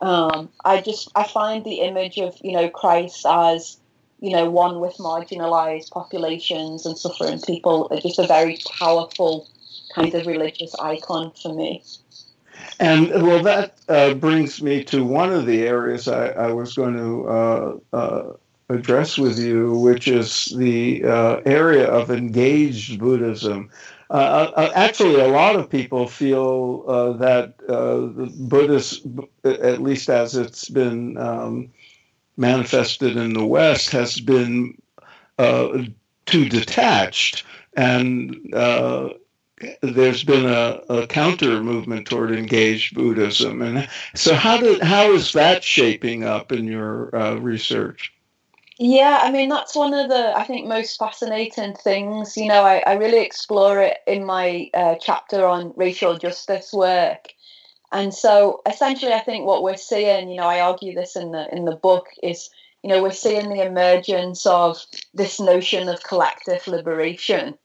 Um, 0.00 0.50
I 0.64 0.80
just 0.80 1.10
I 1.14 1.24
find 1.24 1.64
the 1.64 1.80
image 1.80 2.18
of 2.18 2.36
you 2.42 2.52
know 2.52 2.68
Christ 2.68 3.24
as 3.28 3.78
you 4.20 4.30
know 4.30 4.50
one 4.50 4.80
with 4.80 4.96
marginalized 4.96 5.90
populations 5.90 6.84
and 6.84 6.98
suffering 6.98 7.40
people 7.40 7.88
just 8.02 8.18
a 8.18 8.26
very 8.26 8.58
powerful 8.78 9.48
kind 9.94 10.14
of 10.14 10.26
religious 10.26 10.74
icon 10.80 11.32
for 11.40 11.54
me. 11.54 11.82
And 12.80 13.10
well, 13.10 13.42
that 13.42 13.78
uh, 13.88 14.14
brings 14.14 14.62
me 14.62 14.84
to 14.84 15.04
one 15.04 15.32
of 15.32 15.46
the 15.46 15.66
areas 15.66 16.06
I, 16.08 16.28
I 16.28 16.52
was 16.52 16.74
going 16.74 16.96
to 16.96 17.28
uh, 17.28 17.76
uh, 17.92 18.32
address 18.68 19.18
with 19.18 19.38
you, 19.38 19.74
which 19.74 20.06
is 20.06 20.46
the 20.56 21.04
uh, 21.04 21.40
area 21.44 21.88
of 21.88 22.10
engaged 22.10 22.98
Buddhism. 22.98 23.70
Uh, 24.10 24.50
uh, 24.56 24.72
actually, 24.74 25.20
a 25.20 25.28
lot 25.28 25.56
of 25.56 25.68
people 25.68 26.06
feel 26.06 26.84
uh, 26.88 27.12
that 27.12 27.54
uh, 27.68 28.06
Buddhist, 28.48 29.06
at 29.44 29.82
least 29.82 30.08
as 30.08 30.34
it's 30.34 30.68
been 30.68 31.18
um, 31.18 31.70
manifested 32.36 33.16
in 33.16 33.34
the 33.34 33.44
West, 33.44 33.90
has 33.90 34.20
been 34.20 34.80
too 36.26 36.48
detached, 36.48 37.44
and 37.76 38.36
there's 39.82 40.24
been 40.24 40.46
a, 40.46 40.80
a, 40.88 41.06
counter 41.06 41.62
movement 41.62 42.06
toward 42.06 42.32
engaged 42.32 42.94
Buddhism. 42.94 43.62
And 43.62 43.88
so, 44.14 44.34
how 44.34 44.58
did 44.58 44.82
how 44.82 45.12
is 45.12 45.32
that 45.32 45.64
shaping 45.64 46.24
up 46.24 46.52
in 46.52 46.66
your 46.66 47.10
research? 47.40 48.12
Yeah, 48.80 49.18
I 49.22 49.32
mean 49.32 49.48
that's 49.48 49.74
one 49.74 49.92
of 49.92 50.08
the 50.08 50.36
I 50.36 50.44
think 50.44 50.68
most 50.68 50.98
fascinating 50.98 51.74
things. 51.74 52.36
You 52.36 52.46
know, 52.46 52.62
I, 52.62 52.82
I 52.86 52.92
really 52.94 53.20
explore 53.20 53.82
it 53.82 53.98
in 54.06 54.24
my 54.24 54.70
uh, 54.72 54.94
chapter 55.00 55.44
on 55.44 55.72
racial 55.76 56.16
justice 56.16 56.72
work, 56.72 57.34
and 57.90 58.14
so 58.14 58.60
essentially, 58.66 59.12
I 59.12 59.18
think 59.18 59.46
what 59.46 59.64
we're 59.64 59.76
seeing, 59.76 60.28
you 60.28 60.36
know, 60.36 60.46
I 60.46 60.60
argue 60.60 60.94
this 60.94 61.16
in 61.16 61.32
the 61.32 61.52
in 61.52 61.64
the 61.64 61.74
book 61.74 62.06
is, 62.22 62.50
you 62.84 62.90
know, 62.90 63.02
we're 63.02 63.10
seeing 63.10 63.48
the 63.48 63.66
emergence 63.66 64.46
of 64.46 64.84
this 65.12 65.40
notion 65.40 65.88
of 65.88 66.04
collective 66.04 66.64
liberation, 66.68 67.58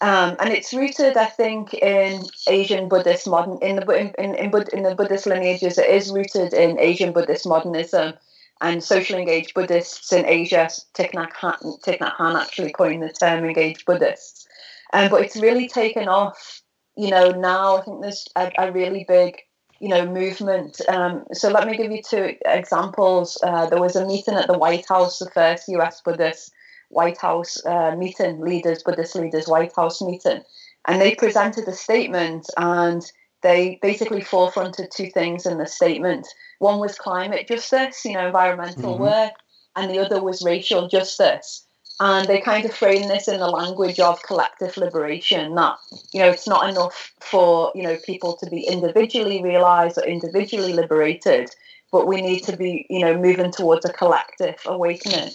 um, 0.00 0.36
and 0.38 0.50
it's 0.50 0.72
rooted, 0.72 1.16
I 1.16 1.26
think, 1.26 1.74
in 1.74 2.22
Asian 2.48 2.88
Buddhist 2.88 3.26
modern 3.26 3.58
in 3.62 3.76
the 3.76 3.90
in 3.92 4.14
in, 4.18 4.34
in, 4.36 4.64
in 4.72 4.82
the 4.84 4.94
Buddhist 4.94 5.26
lineages. 5.26 5.76
It 5.76 5.90
is 5.90 6.12
rooted 6.12 6.52
in 6.52 6.78
Asian 6.78 7.12
Buddhist 7.12 7.46
modernism 7.46 8.14
and 8.60 8.82
socially 8.82 9.20
engaged 9.20 9.54
Buddhists 9.54 10.12
in 10.12 10.24
Asia, 10.26 10.68
Thich 10.94 11.12
Nhat 11.12 11.32
Hanh, 11.32 11.80
Thich 11.82 11.98
Nhat 11.98 12.16
Hanh 12.16 12.40
actually 12.40 12.72
coined 12.72 13.02
the 13.02 13.12
term 13.12 13.44
engaged 13.44 13.84
Buddhists. 13.86 14.46
Um, 14.92 15.10
but 15.10 15.22
it's 15.22 15.36
really 15.36 15.68
taken 15.68 16.08
off, 16.08 16.62
you 16.96 17.10
know, 17.10 17.30
now 17.30 17.76
I 17.76 17.82
think 17.82 18.00
there's 18.00 18.26
a, 18.36 18.50
a 18.58 18.72
really 18.72 19.04
big, 19.06 19.40
you 19.80 19.88
know, 19.88 20.06
movement. 20.06 20.80
Um, 20.88 21.24
so 21.32 21.50
let 21.50 21.68
me 21.68 21.76
give 21.76 21.92
you 21.92 22.02
two 22.02 22.34
examples. 22.44 23.38
Uh, 23.42 23.66
there 23.66 23.80
was 23.80 23.96
a 23.96 24.06
meeting 24.06 24.34
at 24.34 24.46
the 24.46 24.58
White 24.58 24.88
House, 24.88 25.18
the 25.18 25.30
first 25.30 25.68
US 25.68 26.00
Buddhist 26.00 26.52
White 26.88 27.18
House 27.18 27.64
uh, 27.66 27.94
meeting, 27.96 28.40
leaders, 28.40 28.82
Buddhist 28.82 29.14
leaders, 29.14 29.48
White 29.48 29.74
House 29.74 30.00
meeting. 30.00 30.42
And 30.86 31.00
they 31.00 31.14
presented 31.14 31.68
a 31.68 31.72
statement 31.72 32.46
and 32.56 33.02
they 33.42 33.78
basically 33.82 34.22
forefronted 34.22 34.90
two 34.90 35.10
things 35.10 35.46
in 35.46 35.58
the 35.58 35.66
statement. 35.66 36.26
One 36.58 36.80
was 36.80 36.98
climate 36.98 37.46
justice, 37.46 38.04
you 38.04 38.14
know, 38.14 38.26
environmental 38.26 38.94
mm-hmm. 38.94 39.02
work, 39.02 39.32
and 39.76 39.90
the 39.90 40.00
other 40.00 40.22
was 40.22 40.44
racial 40.44 40.88
justice. 40.88 41.64
And 42.00 42.28
they 42.28 42.40
kind 42.40 42.64
of 42.64 42.74
frame 42.74 43.08
this 43.08 43.26
in 43.26 43.40
the 43.40 43.48
language 43.48 43.98
of 43.98 44.22
collective 44.22 44.76
liberation 44.76 45.56
that, 45.56 45.76
you 46.12 46.20
know, 46.20 46.30
it's 46.30 46.46
not 46.46 46.68
enough 46.70 47.12
for, 47.20 47.72
you 47.74 47.82
know, 47.82 47.96
people 48.04 48.36
to 48.36 48.48
be 48.48 48.60
individually 48.66 49.42
realized 49.42 49.98
or 49.98 50.04
individually 50.04 50.72
liberated, 50.72 51.50
but 51.90 52.06
we 52.06 52.22
need 52.22 52.40
to 52.44 52.56
be, 52.56 52.86
you 52.88 53.00
know, 53.00 53.18
moving 53.18 53.50
towards 53.50 53.84
a 53.84 53.92
collective 53.92 54.56
awakening. 54.66 55.30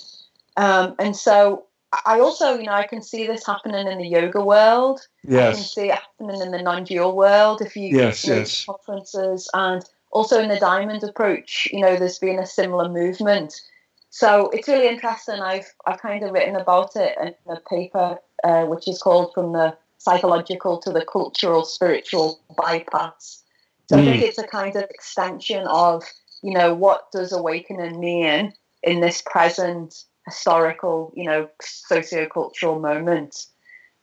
Um, 0.58 0.96
and 1.00 1.16
so 1.16 1.66
I 2.06 2.20
also, 2.20 2.58
you 2.58 2.66
know, 2.66 2.74
I 2.74 2.88
can 2.88 3.02
see 3.02 3.28
this 3.28 3.46
happening 3.46 3.88
in 3.88 3.98
the 3.98 4.08
yoga 4.08 4.44
world. 4.44 5.02
Yes. 5.24 5.56
I 5.56 5.58
can 5.58 5.64
see 5.64 5.90
it 5.90 5.96
happening 5.96 6.42
in 6.42 6.52
the 6.52 6.62
non-dual 6.62 7.16
world. 7.16 7.62
If 7.62 7.76
you 7.76 7.96
yes, 7.96 8.26
yes. 8.26 8.66
conferences 8.66 9.50
and 9.54 9.84
also 10.12 10.42
in 10.42 10.50
the 10.50 10.60
diamond 10.60 11.04
approach, 11.04 11.68
you 11.72 11.82
know, 11.82 11.96
there's 11.96 12.20
been 12.20 12.40
a 12.40 12.46
similar 12.46 12.90
movement. 12.90 13.62
So 14.10 14.50
it's 14.50 14.68
really 14.68 14.88
interesting. 14.88 15.40
I've 15.40 15.72
I've 15.86 16.00
kind 16.00 16.24
of 16.24 16.32
written 16.32 16.56
about 16.56 16.96
it 16.96 17.18
in 17.20 17.34
a 17.52 17.60
paper 17.62 18.20
uh, 18.44 18.66
which 18.66 18.88
is 18.88 19.02
called 19.02 19.34
"From 19.34 19.54
the 19.54 19.76
Psychological 19.98 20.78
to 20.80 20.92
the 20.92 21.06
Cultural 21.06 21.66
Spiritual 21.66 22.40
Bypass." 22.56 23.44
So 23.90 23.98
mm. 23.98 24.02
I 24.02 24.06
think 24.06 24.18
hmm. 24.18 24.28
it's 24.28 24.38
a 24.38 24.48
kind 24.48 24.76
of 24.76 24.84
extension 24.84 25.66
of 25.68 26.04
you 26.44 26.54
know 26.54 26.76
what 26.76 27.12
does 27.12 27.32
awakening 27.32 28.00
mean 28.00 28.54
in 28.84 29.02
this 29.02 29.24
present 29.26 30.04
historical, 30.26 31.14
you 31.16 31.26
know, 31.26 31.50
socio-cultural 31.62 32.80
moment. 32.80 33.46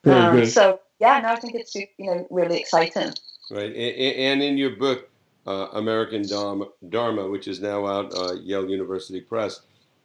Um, 0.04 0.46
so 0.46 0.80
yeah, 0.98 1.20
no, 1.20 1.28
I 1.28 1.36
think 1.36 1.54
it's 1.54 1.74
you 1.74 1.86
know 1.98 2.26
really 2.30 2.58
exciting. 2.58 3.12
Right, 3.50 3.74
and 3.74 4.42
in 4.42 4.56
your 4.56 4.76
book, 4.76 5.10
uh, 5.46 5.68
American 5.72 6.26
Dharma, 6.26 6.66
Dharma, 6.88 7.28
which 7.28 7.48
is 7.48 7.60
now 7.60 7.86
out 7.86 8.14
uh, 8.14 8.34
Yale 8.34 8.68
University 8.68 9.20
Press, 9.20 9.60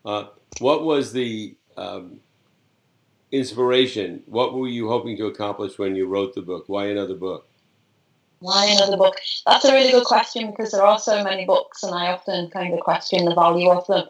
uh, 0.05 0.25
what 0.59 0.83
was 0.83 1.13
the 1.13 1.55
um, 1.77 2.19
inspiration? 3.31 4.23
What 4.25 4.53
were 4.53 4.67
you 4.67 4.87
hoping 4.87 5.17
to 5.17 5.27
accomplish 5.27 5.77
when 5.77 5.95
you 5.95 6.07
wrote 6.07 6.33
the 6.33 6.41
book? 6.41 6.65
Why 6.67 6.85
another 6.87 7.15
book? 7.15 7.47
Why 8.39 8.65
another 8.65 8.97
book? 8.97 9.15
That's 9.45 9.65
a 9.65 9.71
really 9.71 9.91
good 9.91 10.05
question 10.05 10.51
because 10.51 10.71
there 10.71 10.83
are 10.83 10.99
so 10.99 11.23
many 11.23 11.45
books, 11.45 11.83
and 11.83 11.93
I 11.93 12.11
often 12.11 12.49
kind 12.49 12.73
of 12.73 12.79
question 12.79 13.25
the 13.25 13.35
value 13.35 13.69
of 13.69 13.85
them. 13.87 14.07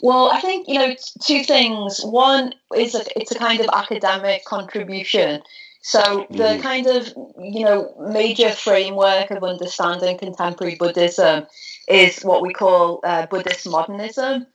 Well, 0.00 0.30
I 0.30 0.40
think 0.40 0.68
you 0.68 0.78
know 0.78 0.94
two 1.22 1.42
things. 1.44 2.00
One 2.02 2.54
is 2.74 2.94
a, 2.94 3.02
it's 3.18 3.32
a 3.32 3.38
kind 3.38 3.60
of 3.60 3.68
academic 3.72 4.44
contribution. 4.44 5.42
So 5.82 6.26
the 6.30 6.58
mm. 6.58 6.62
kind 6.62 6.86
of 6.86 7.08
you 7.38 7.64
know 7.64 7.94
major 8.10 8.50
framework 8.50 9.30
of 9.30 9.42
understanding 9.42 10.18
contemporary 10.18 10.74
Buddhism 10.74 11.46
is 11.88 12.22
what 12.22 12.42
we 12.42 12.52
call 12.52 13.00
uh, 13.04 13.26
Buddhist 13.26 13.68
modernism, 13.68 14.46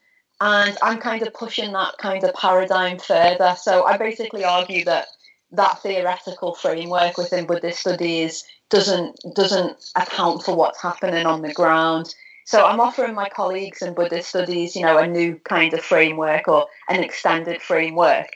and 0.41 0.77
I'm 0.81 0.99
kind 0.99 1.25
of 1.25 1.33
pushing 1.33 1.71
that 1.73 1.97
kind 1.97 2.23
of 2.23 2.33
paradigm 2.35 2.99
further. 2.99 3.55
So 3.59 3.85
I 3.85 3.97
basically 3.97 4.43
argue 4.43 4.83
that 4.85 5.07
that 5.53 5.81
theoretical 5.81 6.55
framework 6.55 7.17
within 7.17 7.45
Buddhist 7.45 7.79
studies 7.79 8.43
doesn't 8.69 9.19
doesn't 9.35 9.77
account 9.95 10.43
for 10.43 10.55
what's 10.55 10.81
happening 10.81 11.25
on 11.25 11.41
the 11.41 11.53
ground. 11.53 12.13
So 12.51 12.65
I'm 12.65 12.81
offering 12.81 13.15
my 13.15 13.29
colleagues 13.29 13.81
in 13.81 13.93
Buddhist 13.93 14.27
studies, 14.27 14.75
you 14.75 14.81
know, 14.81 14.97
a 14.97 15.07
new 15.07 15.35
kind 15.45 15.73
of 15.73 15.79
framework 15.79 16.49
or 16.49 16.67
an 16.89 17.01
extended 17.01 17.61
framework. 17.61 18.27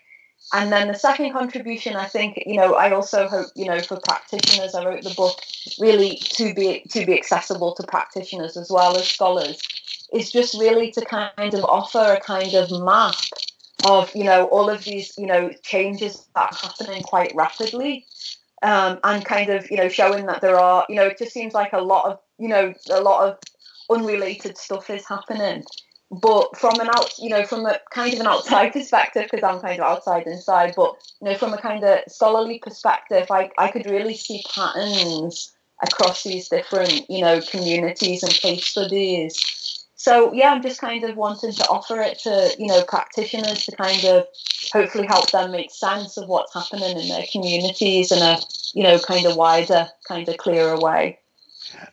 And 0.54 0.72
then 0.72 0.88
the 0.88 0.94
second 0.94 1.34
contribution, 1.34 1.98
I 1.98 2.06
think, 2.06 2.42
you 2.46 2.56
know, 2.56 2.76
I 2.76 2.92
also 2.92 3.28
hope, 3.28 3.48
you 3.58 3.66
know, 3.66 3.82
for 3.82 4.00
practitioners, 4.00 4.74
I 4.74 4.86
wrote 4.86 5.04
the 5.04 5.14
book 5.16 5.38
really 5.82 6.16
to 6.38 6.54
be 6.54 6.86
to 6.92 7.06
be 7.06 7.14
accessible 7.14 7.76
to 7.76 7.84
practitioners 7.84 8.56
as 8.56 8.72
well 8.72 8.96
as 8.96 9.06
scholars, 9.06 9.62
is 10.14 10.32
just 10.32 10.54
really 10.58 10.92
to 10.92 11.04
kind 11.04 11.54
of 11.54 11.66
offer 11.66 12.14
a 12.14 12.22
kind 12.22 12.54
of 12.54 12.72
map 12.72 13.16
of, 13.86 14.16
you 14.16 14.24
know, 14.24 14.46
all 14.46 14.70
of 14.70 14.86
these, 14.86 15.14
you 15.18 15.26
know, 15.26 15.52
changes 15.62 16.26
that 16.36 16.54
are 16.54 16.70
happening 16.70 17.04
quite 17.04 17.36
rapidly. 17.36 18.06
Um, 18.64 18.98
and 19.04 19.26
kind 19.26 19.50
of, 19.50 19.70
you 19.70 19.76
know, 19.76 19.90
showing 19.90 20.26
that 20.28 20.40
there 20.40 20.58
are, 20.58 20.86
you 20.88 20.96
know, 20.96 21.08
it 21.08 21.18
just 21.20 21.34
seems 21.34 21.54
like 21.54 21.74
a 21.74 21.82
lot 21.82 22.06
of, 22.06 22.20
you 22.40 22.48
know, 22.48 22.74
a 22.90 23.02
lot 23.02 23.28
of 23.28 23.38
unrelated 23.90 24.58
stuff 24.58 24.90
is 24.90 25.08
happening. 25.08 25.64
But 26.12 26.56
from 26.58 26.80
an 26.80 26.88
out 26.88 27.18
you 27.18 27.30
know 27.30 27.46
from 27.46 27.66
a 27.66 27.80
kind 27.92 28.14
of 28.14 28.20
an 28.20 28.28
outside 28.28 28.70
perspective 28.74 29.28
because 29.30 29.44
i'm 29.44 29.60
kind 29.60 29.80
of 29.80 29.86
outside 29.86 30.28
inside 30.28 30.74
but 30.76 30.96
you 31.20 31.30
know 31.30 31.36
from 31.36 31.54
a 31.54 31.58
kind 31.58 31.84
of 31.84 32.00
scholarly 32.08 32.60
perspective 32.60 33.26
i, 33.32 33.50
I 33.58 33.72
could 33.72 33.88
really 33.88 34.16
see 34.16 34.44
patterns 34.54 35.56
across 35.82 36.24
these 36.24 36.48
different 36.48 37.10
you 37.10 37.22
know 37.22 37.42
communities 37.42 38.24
and 38.24 38.32
case 38.32 38.66
studies. 38.66 39.86
So 39.96 40.32
yeah 40.34 40.52
i'm 40.52 40.62
just 40.62 40.80
kind 40.80 41.04
of 41.04 41.18
wanting 41.18 41.54
to 41.54 41.68
offer 41.70 42.00
it 42.02 42.20
to 42.20 42.56
you 42.60 42.68
know 42.68 42.84
practitioners 42.84 43.66
to 43.66 43.76
kind 43.76 44.06
of 44.06 44.28
hopefully 44.72 45.08
help 45.08 45.32
them 45.32 45.52
make 45.52 45.72
sense 45.72 46.18
of 46.18 46.28
what's 46.30 46.54
happening 46.54 47.00
in 47.00 47.10
their 47.10 47.26
communities 47.32 48.12
in 48.12 48.20
a 48.20 48.38
you 48.74 48.84
know 48.84 49.00
kind 49.00 49.26
of 49.26 49.36
wider 49.36 49.88
kind 50.08 50.30
of 50.30 50.38
clearer 50.38 50.80
way 50.80 51.18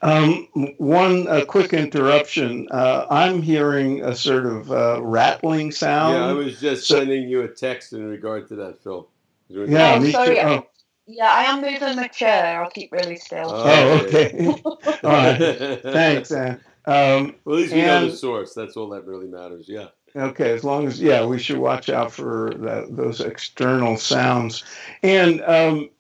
um, 0.03 0.49
one 0.79 1.29
uh, 1.29 1.45
quick 1.45 1.73
interruption. 1.73 2.69
Uh, 2.71 3.07
I'm 3.11 3.43
hearing 3.43 4.03
a 4.03 4.15
sort 4.15 4.47
of 4.47 4.71
uh, 4.71 5.03
rattling 5.03 5.73
sound. 5.73 6.15
Yeah, 6.15 6.27
I 6.27 6.33
was 6.33 6.61
just 6.61 6.87
so, 6.87 6.99
sending 6.99 7.29
you 7.29 7.43
a 7.43 7.49
text 7.49 7.93
in 7.93 8.05
regard 8.05 8.49
to 8.49 8.57
that, 8.57 8.83
Phil. 8.83 9.09
Yeah, 9.49 9.99
oh, 10.01 10.11
sorry. 10.11 10.41
Oh. 10.41 10.67
Yeah, 11.07 11.31
I 11.31 11.45
am 11.45 11.61
moving 11.61 11.97
the 11.97 12.09
chair. 12.09 12.63
I'll 12.63 12.71
keep 12.71 12.93
really 12.93 13.17
still. 13.17 13.51
Oh, 13.51 13.65
oh 13.67 14.07
okay. 14.07 14.55
all 14.65 15.11
right. 15.11 15.83
Thanks, 15.83 16.31
Ann. 16.31 16.61
Um, 16.85 17.37
well, 17.45 17.57
at 17.57 17.63
least 17.63 17.75
we 17.75 17.81
and, 17.81 18.05
know 18.05 18.11
the 18.11 18.17
source. 18.17 18.55
That's 18.55 18.77
all 18.77 18.89
that 18.91 19.07
really 19.07 19.29
matters. 19.29 19.67
Yeah. 19.69 19.89
Okay, 20.15 20.51
as 20.53 20.63
long 20.63 20.87
as 20.87 21.01
yeah, 21.01 21.25
we 21.25 21.39
should 21.39 21.59
watch 21.59 21.89
out 21.89 22.13
for 22.13 22.53
that, 22.59 22.95
those 22.95 23.21
external 23.21 23.97
sounds, 23.97 24.63
and 25.03 25.41
um, 25.43 25.91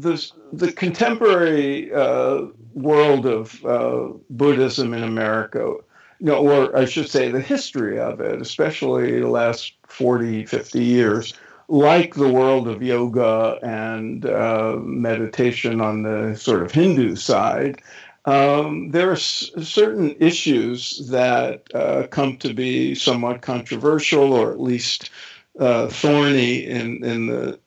the 0.00 0.30
the 0.52 0.72
contemporary 0.72 1.92
uh, 1.92 2.42
world 2.74 3.26
of 3.26 3.64
uh, 3.64 4.08
Buddhism 4.30 4.94
in 4.94 5.02
America, 5.02 5.74
you 6.20 6.26
know, 6.26 6.38
or 6.38 6.76
I 6.76 6.84
should 6.84 7.08
say 7.08 7.30
the 7.30 7.40
history 7.40 7.98
of 7.98 8.20
it, 8.20 8.40
especially 8.40 9.20
the 9.20 9.28
last 9.28 9.74
40, 9.88 10.46
50 10.46 10.84
years, 10.84 11.34
like 11.68 12.14
the 12.14 12.28
world 12.28 12.68
of 12.68 12.82
yoga 12.82 13.58
and 13.62 14.26
uh, 14.26 14.76
meditation 14.82 15.80
on 15.80 16.02
the 16.02 16.34
sort 16.36 16.62
of 16.62 16.72
Hindu 16.72 17.16
side, 17.16 17.80
um, 18.24 18.90
there 18.90 19.10
are 19.10 19.14
s- 19.14 19.50
certain 19.62 20.14
issues 20.20 21.08
that 21.10 21.62
uh, 21.74 22.06
come 22.10 22.36
to 22.38 22.52
be 22.52 22.94
somewhat 22.94 23.42
controversial 23.42 24.32
or 24.32 24.52
at 24.52 24.60
least 24.60 25.10
uh, 25.58 25.88
thorny 25.88 26.66
in, 26.66 27.04
in 27.04 27.26
the 27.26 27.58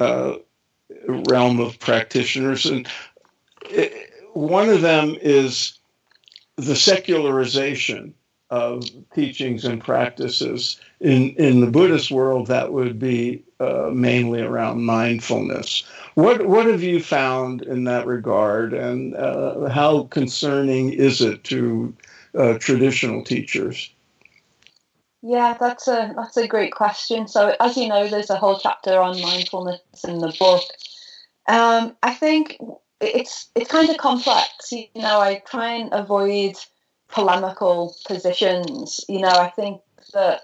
uh, 0.00 0.36
realm 1.08 1.60
of 1.60 1.78
practitioners. 1.80 2.66
And 2.66 2.88
it, 3.62 4.10
one 4.34 4.68
of 4.68 4.82
them 4.82 5.16
is 5.20 5.78
the 6.56 6.76
secularization 6.76 8.14
of 8.50 8.84
teachings 9.14 9.64
and 9.64 9.82
practices. 9.82 10.80
In, 11.00 11.30
in 11.36 11.60
the 11.60 11.70
Buddhist 11.70 12.10
world, 12.10 12.46
that 12.46 12.72
would 12.72 12.98
be 12.98 13.44
uh, 13.60 13.90
mainly 13.92 14.40
around 14.40 14.84
mindfulness. 14.84 15.84
What, 16.14 16.46
what 16.46 16.66
have 16.66 16.82
you 16.82 17.02
found 17.02 17.62
in 17.62 17.84
that 17.84 18.06
regard, 18.06 18.72
and 18.72 19.14
uh, 19.14 19.68
how 19.68 20.04
concerning 20.04 20.92
is 20.92 21.20
it 21.20 21.44
to 21.44 21.94
uh, 22.36 22.58
traditional 22.58 23.22
teachers? 23.22 23.90
Yeah, 25.22 25.56
that's 25.58 25.88
a 25.88 26.12
that's 26.16 26.36
a 26.36 26.46
great 26.46 26.72
question. 26.72 27.26
So, 27.26 27.54
as 27.58 27.76
you 27.76 27.88
know, 27.88 28.06
there's 28.06 28.30
a 28.30 28.36
whole 28.36 28.58
chapter 28.58 29.00
on 29.00 29.20
mindfulness 29.20 29.80
in 30.06 30.18
the 30.20 30.34
book. 30.38 30.62
Um, 31.48 31.96
I 32.02 32.12
think 32.12 32.58
it's 33.00 33.48
it's 33.54 33.70
kind 33.70 33.88
of 33.88 33.96
complex. 33.96 34.70
You 34.70 34.86
know, 34.94 35.20
I 35.20 35.42
try 35.46 35.72
and 35.72 35.92
avoid 35.92 36.56
polemical 37.08 37.96
positions. 38.06 39.00
You 39.08 39.20
know, 39.20 39.30
I 39.30 39.48
think 39.48 39.80
that 40.12 40.42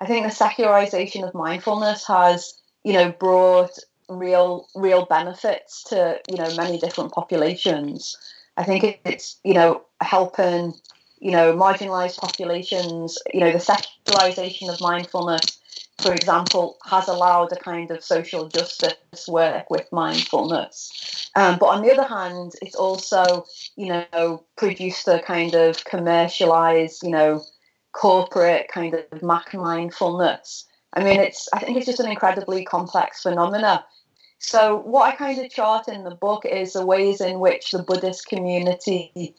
I 0.00 0.06
think 0.06 0.26
the 0.26 0.30
secularization 0.30 1.24
of 1.24 1.34
mindfulness 1.34 2.06
has 2.06 2.54
you 2.84 2.92
know 2.92 3.10
brought 3.12 3.78
real 4.10 4.68
real 4.74 5.06
benefits 5.06 5.84
to 5.84 6.20
you 6.30 6.36
know 6.36 6.54
many 6.54 6.78
different 6.78 7.12
populations. 7.12 8.16
I 8.58 8.64
think 8.64 9.00
it's 9.06 9.40
you 9.42 9.54
know 9.54 9.82
helping 10.02 10.74
you 11.18 11.30
know 11.30 11.56
marginalized 11.56 12.18
populations. 12.18 13.16
You 13.32 13.40
know, 13.40 13.52
the 13.52 13.60
secularization 13.60 14.68
of 14.68 14.82
mindfulness 14.82 15.61
for 16.02 16.12
example, 16.12 16.78
has 16.84 17.08
allowed 17.08 17.52
a 17.52 17.56
kind 17.56 17.90
of 17.90 18.02
social 18.02 18.48
justice 18.48 19.26
work 19.28 19.70
with 19.70 19.90
mindfulness. 19.92 21.30
Um, 21.36 21.58
but 21.58 21.66
on 21.66 21.82
the 21.82 21.92
other 21.92 22.06
hand, 22.06 22.52
it's 22.60 22.74
also, 22.74 23.44
you 23.76 23.86
know, 23.86 24.44
produced 24.56 25.06
a 25.08 25.20
kind 25.20 25.54
of 25.54 25.84
commercialized, 25.84 27.02
you 27.02 27.10
know, 27.10 27.42
corporate 27.92 28.68
kind 28.68 28.94
of 28.94 29.20
McMindfulness. 29.20 30.64
I 30.94 31.04
mean, 31.04 31.20
it's 31.20 31.48
I 31.52 31.60
think 31.60 31.76
it's 31.76 31.86
just 31.86 32.00
an 32.00 32.10
incredibly 32.10 32.64
complex 32.64 33.22
phenomena. 33.22 33.84
So 34.38 34.76
what 34.76 35.12
I 35.12 35.16
kind 35.16 35.38
of 35.38 35.50
chart 35.50 35.88
in 35.88 36.04
the 36.04 36.14
book 36.14 36.44
is 36.44 36.72
the 36.72 36.84
ways 36.84 37.20
in 37.20 37.38
which 37.38 37.70
the 37.70 37.82
Buddhist 37.82 38.26
community 38.26 39.34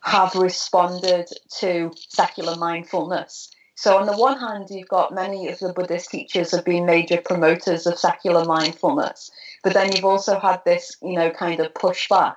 have 0.00 0.34
responded 0.34 1.28
to 1.58 1.92
secular 1.96 2.56
mindfulness. 2.56 3.50
So, 3.76 3.96
on 3.98 4.06
the 4.06 4.16
one 4.16 4.38
hand, 4.38 4.68
you've 4.70 4.88
got 4.88 5.12
many 5.12 5.48
of 5.48 5.58
the 5.58 5.72
Buddhist 5.72 6.10
teachers 6.10 6.52
have 6.52 6.64
been 6.64 6.86
major 6.86 7.20
promoters 7.20 7.86
of 7.86 7.98
secular 7.98 8.44
mindfulness, 8.44 9.30
but 9.62 9.74
then 9.74 9.92
you've 9.92 10.04
also 10.04 10.38
had 10.38 10.64
this, 10.64 10.96
you 11.02 11.14
know, 11.14 11.30
kind 11.30 11.60
of 11.60 11.74
pushback 11.74 12.36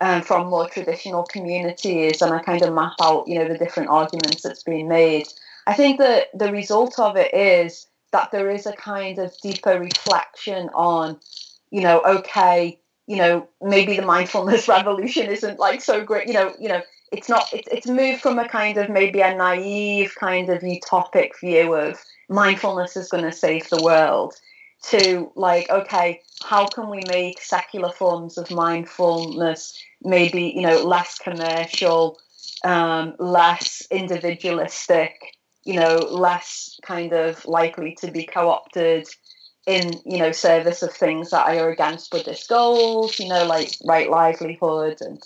um, 0.00 0.22
from 0.22 0.48
more 0.48 0.68
traditional 0.68 1.24
communities, 1.24 2.22
and 2.22 2.32
I 2.32 2.40
kind 2.40 2.62
of 2.62 2.74
map 2.74 2.94
out, 3.02 3.28
you 3.28 3.38
know, 3.38 3.48
the 3.48 3.58
different 3.58 3.90
arguments 3.90 4.42
that's 4.42 4.62
been 4.62 4.88
made. 4.88 5.28
I 5.66 5.74
think 5.74 5.98
that 5.98 6.28
the 6.34 6.50
result 6.50 6.98
of 6.98 7.16
it 7.16 7.32
is 7.34 7.86
that 8.12 8.30
there 8.30 8.50
is 8.50 8.66
a 8.66 8.72
kind 8.72 9.18
of 9.18 9.34
deeper 9.42 9.78
reflection 9.78 10.70
on, 10.74 11.20
you 11.70 11.82
know, 11.82 12.02
okay, 12.04 12.80
you 13.06 13.16
know, 13.16 13.48
maybe 13.60 13.96
the 13.96 14.06
mindfulness 14.06 14.68
revolution 14.68 15.26
isn't 15.26 15.58
like 15.58 15.80
so 15.80 16.04
great, 16.04 16.26
you 16.26 16.34
know, 16.34 16.54
you 16.58 16.68
know, 16.68 16.82
it's 17.12 17.28
not 17.28 17.48
it's, 17.52 17.68
it's 17.68 17.86
moved 17.86 18.22
from 18.22 18.38
a 18.38 18.48
kind 18.48 18.78
of 18.78 18.88
maybe 18.88 19.20
a 19.20 19.34
naive 19.34 20.14
kind 20.18 20.48
of 20.48 20.62
utopic 20.62 21.38
view 21.40 21.74
of 21.74 22.02
mindfulness 22.28 22.96
is 22.96 23.08
going 23.08 23.24
to 23.24 23.32
save 23.32 23.68
the 23.68 23.82
world 23.82 24.34
to 24.82 25.30
like 25.36 25.68
okay 25.70 26.20
how 26.42 26.66
can 26.66 26.88
we 26.90 27.02
make 27.08 27.40
secular 27.40 27.90
forms 27.90 28.38
of 28.38 28.50
mindfulness 28.50 29.80
maybe 30.02 30.52
you 30.56 30.62
know 30.62 30.82
less 30.82 31.18
commercial 31.18 32.18
um, 32.64 33.14
less 33.18 33.82
individualistic 33.90 35.36
you 35.64 35.78
know 35.78 35.96
less 35.96 36.78
kind 36.82 37.12
of 37.12 37.44
likely 37.44 37.94
to 38.00 38.10
be 38.10 38.24
co-opted 38.24 39.06
in 39.66 39.92
you 40.04 40.18
know 40.18 40.32
service 40.32 40.82
of 40.82 40.92
things 40.92 41.30
that 41.30 41.46
are 41.46 41.70
against 41.70 42.10
buddhist 42.10 42.48
goals 42.48 43.20
you 43.20 43.28
know 43.28 43.44
like 43.44 43.72
right 43.86 44.10
livelihood 44.10 44.96
and 45.00 45.22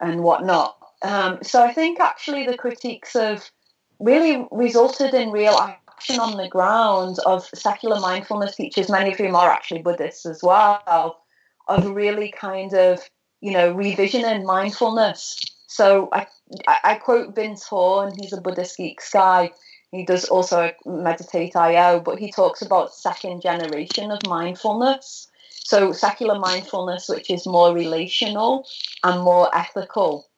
and 0.00 0.22
whatnot 0.22 0.76
um, 1.02 1.38
so 1.42 1.62
I 1.62 1.72
think 1.72 2.00
actually 2.00 2.46
the 2.46 2.56
critiques 2.56 3.14
have 3.14 3.50
really 3.98 4.46
resulted 4.50 5.14
in 5.14 5.30
real 5.30 5.54
action 5.54 6.18
on 6.18 6.36
the 6.36 6.48
ground 6.48 7.18
of 7.26 7.48
secular 7.54 8.00
mindfulness 8.00 8.56
teachers, 8.56 8.88
many 8.88 9.12
of 9.12 9.18
whom 9.18 9.36
are 9.36 9.50
actually 9.50 9.82
Buddhists 9.82 10.26
as 10.26 10.42
well, 10.42 11.22
of 11.68 11.86
really 11.86 12.32
kind 12.32 12.74
of, 12.74 13.00
you 13.40 13.52
know, 13.52 13.72
revision 13.72 14.22
revisioning 14.22 14.44
mindfulness. 14.44 15.40
So 15.68 16.08
I, 16.12 16.26
I 16.66 16.94
quote 16.96 17.34
Vince 17.34 17.64
Horn, 17.64 18.12
he's 18.20 18.32
a 18.32 18.40
Buddhist 18.40 18.76
Geeks 18.76 19.10
guy. 19.10 19.52
He 19.90 20.04
does 20.04 20.24
also 20.24 20.72
Meditate 20.86 21.54
IO, 21.54 22.00
but 22.00 22.18
he 22.18 22.32
talks 22.32 22.62
about 22.62 22.94
second 22.94 23.42
generation 23.42 24.10
of 24.10 24.20
mindfulness. 24.26 25.28
So 25.50 25.92
secular 25.92 26.38
mindfulness, 26.38 27.08
which 27.08 27.30
is 27.30 27.46
more 27.46 27.72
relational 27.72 28.66
and 29.04 29.22
more 29.22 29.54
ethical. 29.56 30.28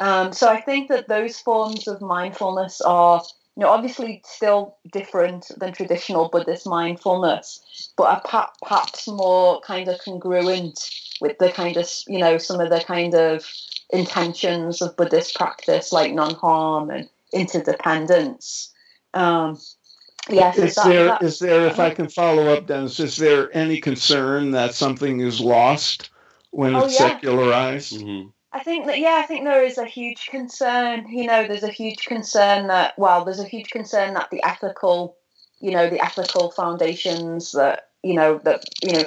Um, 0.00 0.32
so 0.32 0.48
I 0.48 0.60
think 0.60 0.88
that 0.88 1.08
those 1.08 1.38
forms 1.38 1.86
of 1.86 2.00
mindfulness 2.00 2.80
are, 2.80 3.22
you 3.56 3.62
know, 3.62 3.68
obviously 3.68 4.22
still 4.24 4.78
different 4.90 5.50
than 5.58 5.72
traditional 5.72 6.30
Buddhist 6.30 6.66
mindfulness, 6.66 7.92
but 7.96 8.04
are 8.04 8.48
perhaps 8.62 9.06
more 9.06 9.60
kind 9.60 9.88
of 9.88 10.00
congruent 10.02 10.78
with 11.20 11.36
the 11.38 11.52
kind 11.52 11.76
of, 11.76 11.86
you 12.08 12.18
know, 12.18 12.38
some 12.38 12.60
of 12.60 12.70
the 12.70 12.80
kind 12.80 13.14
of 13.14 13.46
intentions 13.90 14.80
of 14.80 14.96
Buddhist 14.96 15.34
practice, 15.34 15.92
like 15.92 16.14
non 16.14 16.34
harm 16.34 16.88
and 16.90 17.08
interdependence. 17.34 18.72
Um, 19.12 19.58
yes. 20.30 20.56
Is 20.56 20.74
that, 20.76 20.86
there 20.86 21.04
that, 21.04 21.22
is 21.22 21.38
there 21.40 21.66
if 21.66 21.78
I 21.78 21.90
can 21.90 22.08
follow 22.08 22.54
up, 22.54 22.66
Dennis? 22.66 23.00
Is 23.00 23.16
there 23.16 23.54
any 23.54 23.80
concern 23.82 24.52
that 24.52 24.74
something 24.74 25.20
is 25.20 25.40
lost 25.40 26.08
when 26.52 26.74
oh, 26.74 26.86
it's 26.86 26.98
yeah. 26.98 27.08
secularized? 27.08 28.00
Mm-hmm. 28.00 28.30
I 28.52 28.60
think 28.60 28.86
that 28.86 28.98
yeah, 28.98 29.20
I 29.22 29.26
think 29.26 29.44
there 29.44 29.62
is 29.62 29.78
a 29.78 29.84
huge 29.84 30.26
concern. 30.26 31.06
You 31.08 31.26
know, 31.26 31.46
there's 31.46 31.62
a 31.62 31.70
huge 31.70 32.04
concern 32.06 32.66
that 32.66 32.98
well, 32.98 33.24
there's 33.24 33.40
a 33.40 33.46
huge 33.46 33.70
concern 33.70 34.14
that 34.14 34.30
the 34.30 34.42
ethical, 34.42 35.16
you 35.60 35.70
know, 35.70 35.88
the 35.88 36.04
ethical 36.04 36.50
foundations 36.50 37.52
that 37.52 37.90
you 38.02 38.14
know 38.14 38.38
that 38.44 38.64
you 38.82 38.92
know 38.92 39.04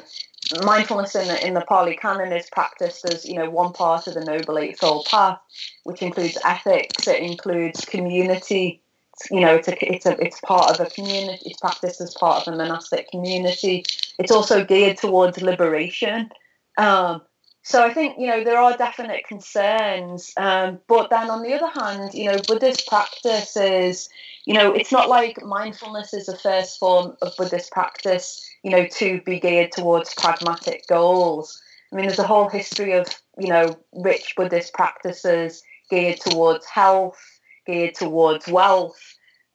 mindfulness 0.63 1.15
in 1.15 1.27
the, 1.27 1.45
in 1.45 1.53
the 1.53 1.61
Pali 1.61 1.95
Canon 1.95 2.31
is 2.31 2.49
practiced 2.51 3.05
as 3.05 3.25
you 3.25 3.35
know 3.35 3.49
one 3.49 3.73
part 3.73 4.07
of 4.07 4.13
the 4.13 4.23
Noble 4.23 4.57
Eightfold 4.57 5.07
Path, 5.07 5.39
which 5.83 6.01
includes 6.01 6.37
ethics. 6.45 7.07
It 7.07 7.21
includes 7.21 7.83
community. 7.83 8.81
You 9.29 9.41
know, 9.41 9.55
it's 9.55 9.67
a 9.67 9.93
it's 9.93 10.05
a 10.05 10.17
it's 10.23 10.39
part 10.39 10.71
of 10.71 10.79
a 10.79 10.89
community. 10.89 11.49
It's 11.49 11.59
practiced 11.59 11.99
as 11.99 12.13
part 12.13 12.47
of 12.47 12.53
a 12.53 12.57
monastic 12.57 13.11
community. 13.11 13.83
It's 14.19 14.31
also 14.31 14.63
geared 14.63 14.97
towards 14.97 15.41
liberation. 15.41 16.29
Um, 16.77 17.21
so 17.63 17.83
I 17.83 17.93
think 17.93 18.15
you 18.19 18.27
know 18.27 18.43
there 18.43 18.57
are 18.57 18.77
definite 18.77 19.25
concerns, 19.27 20.33
um, 20.37 20.79
but 20.87 21.09
then 21.09 21.29
on 21.29 21.43
the 21.43 21.53
other 21.53 21.71
hand, 21.79 22.13
you 22.13 22.31
know 22.31 22.37
Buddhist 22.47 22.87
practice 22.87 23.57
is, 23.57 24.09
you 24.45 24.53
know, 24.53 24.73
it's 24.73 24.91
not 24.91 25.09
like 25.09 25.43
mindfulness 25.43 26.13
is 26.13 26.27
the 26.27 26.37
first 26.37 26.79
form 26.79 27.17
of 27.21 27.35
Buddhist 27.37 27.71
practice 27.71 28.49
you 28.63 28.71
know, 28.71 28.87
to 28.87 29.21
be 29.21 29.39
geared 29.39 29.71
towards 29.71 30.13
pragmatic 30.15 30.87
goals. 30.87 31.61
I 31.91 31.95
mean, 31.95 32.07
there's 32.07 32.19
a 32.19 32.27
whole 32.27 32.49
history 32.49 32.93
of, 32.93 33.07
you 33.37 33.49
know, 33.49 33.77
rich 33.93 34.33
Buddhist 34.35 34.73
practices 34.73 35.61
geared 35.89 36.19
towards 36.21 36.65
health, 36.65 37.19
geared 37.67 37.93
towards 37.93 38.47
wealth. 38.47 38.99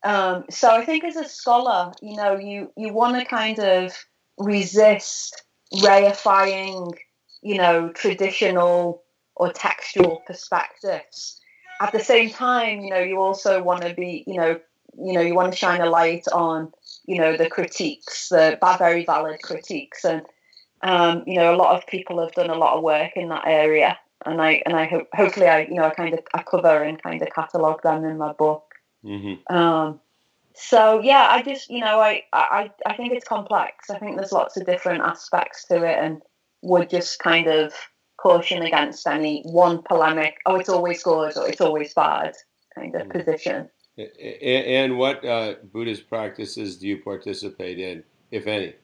Um, 0.04 0.44
so 0.50 0.70
I 0.70 0.84
think 0.84 1.04
as 1.04 1.16
a 1.16 1.26
scholar, 1.26 1.92
you 2.00 2.16
know, 2.16 2.36
you, 2.36 2.70
you 2.76 2.92
want 2.92 3.18
to 3.18 3.24
kind 3.24 3.58
of 3.58 3.92
resist 4.36 5.42
reifying, 5.74 6.94
you 7.42 7.56
know, 7.56 7.90
traditional 7.90 9.02
or 9.36 9.52
textual 9.52 10.22
perspectives. 10.26 11.40
At 11.80 11.92
the 11.92 12.00
same 12.00 12.30
time, 12.30 12.80
you 12.80 12.90
know, 12.90 12.98
you 12.98 13.20
also 13.20 13.62
want 13.62 13.82
to 13.82 13.94
be, 13.94 14.24
you 14.26 14.34
know, 14.34 14.60
you 15.00 15.12
know, 15.12 15.20
you 15.20 15.34
want 15.34 15.52
to 15.52 15.58
shine 15.58 15.80
a 15.80 15.86
light 15.86 16.24
on 16.32 16.72
you 17.08 17.18
know 17.18 17.36
the 17.36 17.48
critiques, 17.48 18.28
the 18.28 18.58
very 18.78 19.04
valid 19.04 19.40
critiques, 19.42 20.04
and 20.04 20.22
um, 20.82 21.24
you 21.26 21.36
know 21.36 21.54
a 21.54 21.56
lot 21.56 21.74
of 21.74 21.86
people 21.86 22.20
have 22.20 22.32
done 22.32 22.50
a 22.50 22.54
lot 22.54 22.76
of 22.76 22.82
work 22.82 23.12
in 23.16 23.30
that 23.30 23.46
area, 23.46 23.98
and 24.26 24.42
I 24.42 24.62
and 24.66 24.76
I 24.76 24.84
hope 24.84 25.08
hopefully 25.14 25.48
I 25.48 25.62
you 25.62 25.74
know 25.74 25.84
I 25.84 25.90
kind 25.90 26.12
of 26.12 26.20
I 26.34 26.42
cover 26.42 26.82
and 26.82 27.02
kind 27.02 27.22
of 27.22 27.30
catalogue 27.30 27.82
them 27.82 28.04
in 28.04 28.18
my 28.18 28.34
book. 28.34 28.74
Mm-hmm. 29.02 29.56
Um, 29.56 30.00
so 30.54 31.00
yeah, 31.00 31.28
I 31.30 31.42
just 31.42 31.70
you 31.70 31.80
know 31.80 31.98
I, 31.98 32.24
I 32.30 32.70
I 32.84 32.94
think 32.94 33.14
it's 33.14 33.26
complex. 33.26 33.88
I 33.88 33.98
think 33.98 34.16
there's 34.16 34.32
lots 34.32 34.58
of 34.58 34.66
different 34.66 35.02
aspects 35.02 35.64
to 35.68 35.76
it, 35.84 35.98
and 35.98 36.20
would 36.62 36.90
just 36.90 37.18
kind 37.18 37.46
of 37.46 37.72
caution 38.16 38.62
against 38.62 39.06
any 39.06 39.42
one 39.44 39.82
polemic. 39.82 40.38
Oh, 40.44 40.56
it's 40.56 40.68
always 40.68 41.02
good 41.02 41.36
or 41.36 41.48
it's 41.48 41.60
always 41.60 41.94
bad 41.94 42.34
kind 42.74 42.94
of 42.94 43.02
mm-hmm. 43.02 43.18
position. 43.18 43.70
And 43.98 44.96
what 44.96 45.24
uh, 45.24 45.54
Buddhist 45.72 46.08
practices 46.08 46.76
do 46.78 46.86
you 46.86 47.02
participate 47.02 47.80
in, 47.80 48.04
if 48.30 48.46
any? 48.46 48.74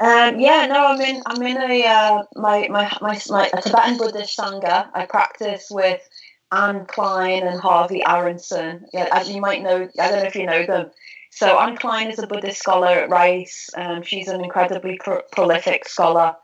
Um, 0.00 0.38
yeah, 0.38 0.66
no, 0.66 0.86
I'm 0.86 1.00
in. 1.00 1.22
I'm 1.26 1.42
in 1.42 1.56
a 1.56 1.86
uh, 1.86 2.22
my, 2.36 2.68
my 2.68 2.96
my 3.00 3.20
my 3.28 3.50
a 3.52 3.62
Tibetan 3.62 3.96
Buddhist 3.96 4.38
sangha. 4.38 4.88
I 4.94 5.06
practice 5.06 5.68
with 5.70 6.06
Anne 6.52 6.86
Klein 6.86 7.46
and 7.46 7.58
Harvey 7.58 8.02
Aronson. 8.06 8.86
Yeah, 8.92 9.08
as 9.10 9.28
you 9.28 9.40
might 9.40 9.62
know, 9.62 9.88
I 9.98 10.08
don't 10.10 10.20
know 10.20 10.26
if 10.26 10.36
you 10.36 10.46
know 10.46 10.66
them. 10.66 10.90
So 11.30 11.58
Anne 11.58 11.76
Klein 11.76 12.10
is 12.10 12.18
a 12.20 12.26
Buddhist 12.26 12.60
scholar 12.60 12.88
at 12.88 13.10
Rice. 13.10 13.70
Um, 13.76 14.02
she's 14.02 14.28
an 14.28 14.44
incredibly 14.44 14.98
pro- 15.02 15.22
prolific 15.32 15.88
scholar. 15.88 16.36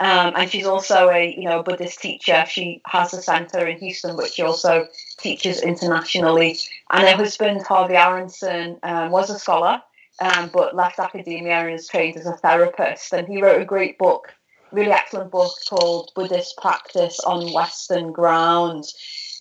Um, 0.00 0.34
and 0.36 0.50
she's 0.50 0.66
also 0.66 1.08
a 1.08 1.34
you 1.36 1.44
know 1.44 1.62
Buddhist 1.62 2.00
teacher. 2.00 2.44
She 2.48 2.82
has 2.86 3.14
a 3.14 3.22
centre 3.22 3.66
in 3.66 3.78
Houston, 3.78 4.16
which 4.16 4.32
she 4.32 4.42
also 4.42 4.88
teaches 5.18 5.62
internationally. 5.62 6.58
And 6.90 7.08
her 7.08 7.16
husband 7.16 7.62
Harvey 7.62 7.96
Aronson 7.96 8.78
um, 8.82 9.10
was 9.10 9.30
a 9.30 9.38
scholar, 9.38 9.82
um, 10.20 10.50
but 10.52 10.76
left 10.76 10.98
academia 10.98 11.60
and 11.60 11.74
is 11.74 11.88
trained 11.88 12.16
as 12.16 12.26
a 12.26 12.36
therapist. 12.36 13.12
And 13.12 13.26
he 13.26 13.42
wrote 13.42 13.60
a 13.60 13.64
great 13.64 13.98
book, 13.98 14.34
really 14.72 14.92
excellent 14.92 15.30
book 15.30 15.52
called 15.68 16.12
Buddhist 16.14 16.56
Practice 16.58 17.18
on 17.20 17.52
Western 17.52 18.12
Ground. 18.12 18.84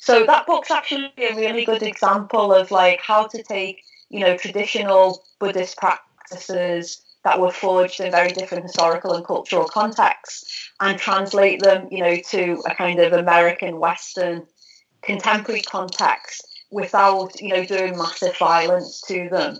So 0.05 0.25
that 0.25 0.45
book's 0.45 0.71
actually 0.71 1.11
a 1.17 1.35
really 1.35 1.65
good 1.65 1.83
example 1.83 2.53
of 2.53 2.71
like 2.71 3.01
how 3.01 3.27
to 3.27 3.43
take 3.43 3.83
you 4.09 4.19
know 4.19 4.37
traditional 4.37 5.23
Buddhist 5.39 5.77
practices 5.77 7.01
that 7.25 7.39
were 7.39 7.51
forged 7.51 7.99
in 7.99 8.11
very 8.11 8.29
different 8.29 8.63
historical 8.63 9.13
and 9.13 9.25
cultural 9.25 9.65
contexts 9.65 10.69
and 10.79 10.97
translate 10.97 11.59
them, 11.61 11.87
you 11.91 12.01
know, 12.01 12.15
to 12.29 12.63
a 12.67 12.75
kind 12.75 12.99
of 12.99 13.13
American 13.13 13.79
Western 13.79 14.45
contemporary 15.01 15.61
context 15.61 16.47
without, 16.71 17.41
you 17.41 17.49
know, 17.49 17.65
doing 17.65 17.97
massive 17.97 18.37
violence 18.37 19.01
to 19.07 19.27
them. 19.29 19.57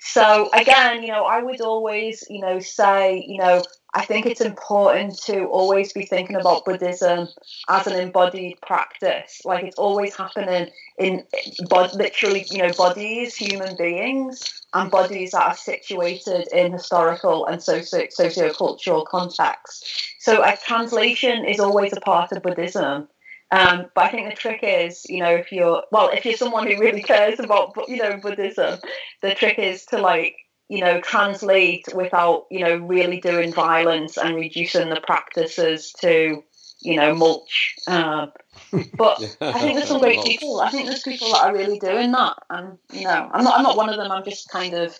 So 0.00 0.48
again, 0.54 1.02
you 1.02 1.08
know, 1.08 1.24
I 1.24 1.42
would 1.42 1.60
always, 1.60 2.24
you 2.30 2.40
know, 2.40 2.58
say, 2.58 3.22
you 3.26 3.38
know, 3.38 3.62
I 3.96 4.04
think 4.04 4.26
it's 4.26 4.40
important 4.40 5.16
to 5.22 5.44
always 5.44 5.92
be 5.92 6.04
thinking 6.04 6.34
about 6.34 6.64
Buddhism 6.64 7.28
as 7.68 7.86
an 7.86 7.98
embodied 7.98 8.60
practice. 8.60 9.40
Like 9.44 9.62
it's 9.64 9.78
always 9.78 10.16
happening 10.16 10.70
in 10.98 11.24
literally, 11.70 12.44
you 12.50 12.58
know, 12.58 12.72
bodies, 12.72 13.36
human 13.36 13.76
beings, 13.76 14.62
and 14.74 14.90
bodies 14.90 15.30
that 15.30 15.42
are 15.42 15.56
situated 15.56 16.48
in 16.52 16.72
historical 16.72 17.46
and 17.46 17.62
socio 17.62 18.06
socio-cultural 18.10 19.04
contexts. 19.06 20.14
So 20.18 20.42
a 20.42 20.56
translation 20.56 21.44
is 21.44 21.60
always 21.60 21.92
a 21.92 22.00
part 22.00 22.32
of 22.32 22.42
Buddhism. 22.42 23.08
Um, 23.52 23.86
but 23.94 24.06
I 24.06 24.08
think 24.08 24.28
the 24.28 24.34
trick 24.34 24.60
is, 24.64 25.04
you 25.08 25.20
know, 25.20 25.30
if 25.30 25.52
you're 25.52 25.84
well, 25.92 26.08
if 26.08 26.24
you're 26.24 26.36
someone 26.36 26.66
who 26.66 26.80
really 26.80 27.02
cares 27.02 27.38
about, 27.38 27.76
you 27.86 27.98
know, 27.98 28.16
Buddhism, 28.16 28.80
the 29.22 29.36
trick 29.36 29.60
is 29.60 29.84
to 29.86 29.98
like 29.98 30.34
you 30.68 30.80
know, 30.80 31.00
translate 31.00 31.86
without, 31.94 32.46
you 32.50 32.60
know, 32.60 32.76
really 32.76 33.20
doing 33.20 33.52
violence 33.52 34.16
and 34.16 34.34
reducing 34.34 34.88
the 34.88 35.00
practices 35.00 35.92
to, 36.00 36.42
you 36.80 36.96
know, 36.96 37.14
mulch. 37.14 37.74
Um, 37.86 38.32
but 38.96 39.20
I 39.40 39.60
think 39.60 39.76
there's 39.76 39.88
some 39.88 40.00
great 40.00 40.22
people. 40.24 40.60
I 40.60 40.70
think 40.70 40.86
there's 40.86 41.02
people 41.02 41.28
that 41.32 41.44
are 41.44 41.52
really 41.52 41.78
doing 41.78 42.12
that, 42.12 42.36
and 42.50 42.78
you 42.92 43.04
know, 43.04 43.30
I'm 43.32 43.44
not. 43.44 43.56
I'm 43.56 43.62
not 43.62 43.76
one 43.76 43.88
of 43.88 43.96
them. 43.96 44.10
I'm 44.10 44.24
just 44.24 44.48
kind 44.48 44.74
of. 44.74 44.96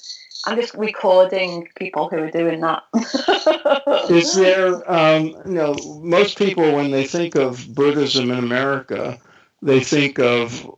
I'm 0.47 0.61
just 0.61 0.75
recording 0.75 1.69
people 1.77 2.09
who 2.09 2.19
are 2.19 2.31
doing 2.31 2.61
that. 2.61 2.83
Is 4.11 4.35
there, 4.35 4.91
um, 4.91 5.29
you 5.47 5.55
know, 5.55 5.75
most 6.03 6.37
people 6.37 6.75
when 6.75 6.91
they 6.91 7.07
think 7.07 7.35
of 7.35 7.67
Buddhism 7.75 8.31
in 8.31 8.39
America, 8.39 9.19
they 9.63 9.81
think 9.81 10.19
of 10.19 10.71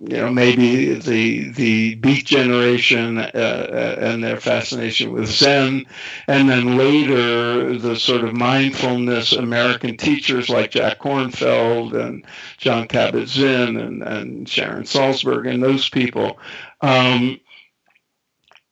you 0.00 0.16
know 0.16 0.30
maybe 0.30 0.94
the 0.94 1.50
the 1.52 1.94
Beat 1.96 2.26
generation 2.26 3.18
uh, 3.18 3.30
uh, 3.34 3.96
and 4.00 4.22
their 4.24 4.38
fascination 4.38 5.12
with 5.12 5.26
Zen, 5.28 5.86
and 6.26 6.48
then 6.48 6.76
later 6.76 7.78
the 7.78 7.96
sort 7.96 8.24
of 8.24 8.34
mindfulness 8.34 9.32
American 9.32 9.96
teachers 9.96 10.48
like 10.48 10.72
Jack 10.72 11.00
Kornfield 11.00 11.94
and 11.94 12.24
Jon 12.58 12.88
Kabat-Zinn 12.88 13.76
and, 13.76 14.02
and 14.02 14.48
Sharon 14.48 14.84
Salzberg 14.84 15.48
and 15.48 15.62
those 15.62 15.88
people. 15.88 16.38
Um, 16.80 17.40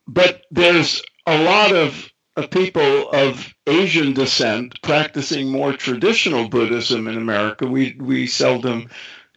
but 0.07 0.43
there's 0.51 1.03
a 1.27 1.43
lot 1.43 1.75
of, 1.75 2.11
of 2.37 2.51
people 2.51 3.11
of 3.11 3.55
Asian 3.67 4.15
descent 4.15 4.81
practicing 4.83 5.51
more 5.51 5.75
traditional 5.75 6.49
Buddhism 6.49 7.07
in 7.07 7.17
America. 7.19 7.67
We 7.67 7.97
we 8.01 8.27
seldom 8.27 8.89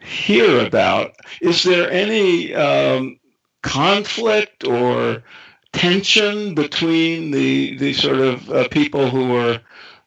hear 0.01 0.65
about. 0.65 1.15
Is 1.41 1.63
there 1.63 1.89
any 1.91 2.53
um, 2.53 3.19
conflict 3.63 4.65
or 4.65 5.23
tension 5.73 6.53
between 6.53 7.31
the 7.31 7.77
the 7.77 7.93
sort 7.93 8.19
of 8.19 8.49
uh, 8.49 8.67
people 8.69 9.09
who 9.09 9.35
are 9.35 9.61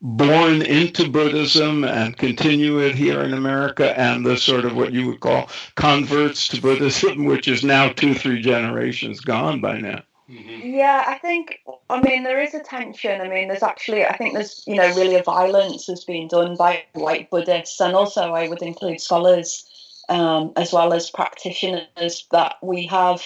born 0.05 0.61
into 0.61 1.09
Buddhism 1.09 1.83
and 1.83 2.17
continue 2.19 2.79
it 2.79 2.95
here 2.95 3.23
in 3.23 3.33
America 3.33 3.99
and 3.99 4.25
the 4.25 4.37
sort 4.37 4.67
of 4.67 4.77
what 4.77 4.93
you 4.93 5.07
would 5.07 5.21
call 5.21 5.49
converts 5.77 6.47
to 6.49 6.61
Buddhism, 6.61 7.25
which 7.25 7.49
is 7.49 7.65
now 7.65 7.89
two, 7.89 8.13
three 8.13 8.43
generations 8.43 9.21
gone 9.21 9.63
by 9.63 9.79
now? 9.79 10.03
Mm-hmm. 10.29 10.75
Yeah, 10.75 11.05
I 11.07 11.17
think, 11.19 11.61
I 11.89 12.03
mean, 12.03 12.23
there 12.23 12.43
is 12.43 12.53
a 12.53 12.61
tension. 12.61 13.23
I 13.23 13.29
mean, 13.29 13.49
there's 13.49 13.63
actually, 13.63 14.05
I 14.05 14.17
think 14.17 14.35
there's, 14.35 14.63
you 14.67 14.75
know, 14.75 14.89
really 14.95 15.15
a 15.17 15.23
violence 15.23 15.87
has 15.87 16.05
been 16.05 16.29
done 16.29 16.57
by 16.57 16.85
white 16.93 17.31
Buddhists, 17.31 17.81
and 17.81 17.95
also 17.95 18.33
I 18.35 18.49
would 18.49 18.63
include 18.63 19.01
scholars 19.01 19.65
um, 20.09 20.53
as 20.57 20.73
well 20.73 20.93
as 20.93 21.11
practitioners 21.11 22.27
that 22.31 22.57
we 22.63 22.87
have 22.87 23.23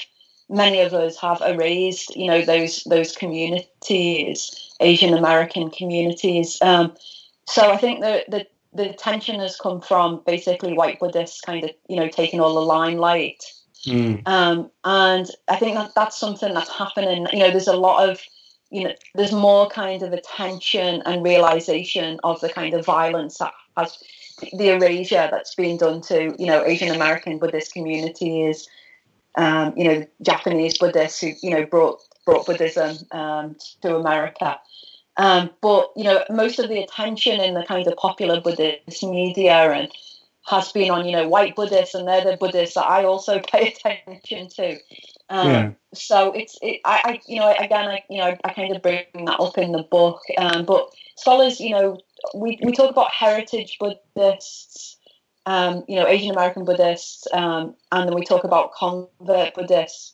many 0.51 0.81
of 0.81 0.95
us 0.95 1.19
have 1.19 1.43
erased 1.43 2.14
you 2.17 2.27
know 2.27 2.43
those 2.43 2.83
those 2.85 3.14
communities 3.14 4.73
asian 4.81 5.12
american 5.12 5.71
communities 5.71 6.59
um, 6.62 6.95
so 7.47 7.71
i 7.71 7.77
think 7.77 8.01
the, 8.01 8.25
the 8.29 8.47
the 8.73 8.93
tension 8.93 9.41
has 9.41 9.57
come 9.57 9.81
from 9.81 10.23
basically 10.27 10.73
white 10.73 11.01
Buddhists 11.01 11.41
kind 11.41 11.64
of, 11.64 11.71
you 11.88 11.97
know, 11.97 12.09
taking 12.09 12.41
all 12.41 12.55
the 12.55 12.61
limelight. 12.61 13.45
Mm. 13.87 14.27
Um, 14.27 14.71
and 14.85 15.29
I 15.49 15.57
think 15.57 15.75
that 15.77 15.93
that's 15.95 16.19
something 16.19 16.53
that's 16.53 16.71
happening. 16.71 17.27
You 17.33 17.41
know, 17.41 17.51
there's 17.51 17.69
a 17.69 17.77
lot 17.77 18.09
of, 18.09 18.21
you 18.71 18.85
know, 18.85 18.93
there's 19.14 19.33
more 19.33 19.69
kind 19.69 20.03
of 20.03 20.12
attention 20.12 21.03
and 21.07 21.25
realization 21.25 22.21
of 22.25 22.41
the 22.41 22.49
kind 22.49 22.75
of 22.75 22.85
violence 22.85 23.38
that 23.38 23.55
has 23.79 23.99
the 24.53 24.71
erasure 24.71 25.29
that's 25.31 25.55
been 25.55 25.77
done 25.77 26.01
to, 26.03 26.35
you 26.38 26.47
know, 26.47 26.64
Asian 26.64 26.95
American 26.95 27.38
Buddhist 27.38 27.73
communities, 27.73 28.69
um, 29.37 29.73
you 29.77 29.85
know, 29.85 30.07
Japanese 30.23 30.79
Buddhists 30.79 31.21
who, 31.21 31.33
you 31.43 31.51
know, 31.51 31.64
brought 31.67 32.01
brought 32.25 32.47
Buddhism 32.47 32.99
um, 33.12 33.57
to 33.83 33.97
America. 33.97 34.61
Um, 35.17 35.51
but 35.61 35.91
you 35.97 36.05
know, 36.05 36.23
most 36.31 36.59
of 36.59 36.69
the 36.69 36.81
attention 36.81 37.41
in 37.41 37.55
the 37.55 37.64
kind 37.64 37.87
of 37.87 37.97
popular 37.97 38.41
Buddhist 38.41 39.03
media 39.03 39.73
and 39.73 39.91
has 40.47 40.73
been 40.73 40.91
on 40.91 41.05
you 41.05 41.12
know 41.12 41.29
white 41.29 41.57
Buddhists, 41.57 41.95
and 41.95 42.07
they're 42.07 42.25
the 42.25 42.37
Buddhists 42.37 42.77
that 42.77 42.87
I 42.87 43.05
also 43.05 43.41
pay 43.53 43.75
attention 43.75 44.49
to. 44.49 44.79
Um, 45.29 45.49
yeah. 45.49 45.71
So 45.93 46.33
it's 46.33 46.57
it, 46.62 46.81
I, 46.85 47.01
I 47.05 47.21
you 47.27 47.41
know 47.41 47.53
again 47.59 47.88
I 47.88 48.03
you 48.09 48.19
know 48.19 48.37
I 48.45 48.53
kind 48.53 48.75
of 48.75 48.81
bring 48.81 49.05
that 49.14 49.41
up 49.41 49.59
in 49.59 49.73
the 49.73 49.83
book, 49.83 50.21
um, 50.38 50.64
but 50.64 50.88
scholars 51.17 51.61
you 51.61 51.71
know 51.71 51.99
we 52.35 52.59
we 52.63 52.73
talk 52.73 52.91
about 52.91 53.13
heritage 53.13 53.79
Buddhists. 53.79 54.97
Um, 55.47 55.85
you 55.89 55.97
know, 55.97 56.07
Asian 56.07 56.33
American 56.33 56.67
Buddhists, 56.67 57.27
um, 57.33 57.75
and 57.91 58.07
then 58.07 58.15
we 58.15 58.23
talk 58.23 58.45
about 58.45 58.75
convert 58.75 59.55
Buddhists. 59.55 60.13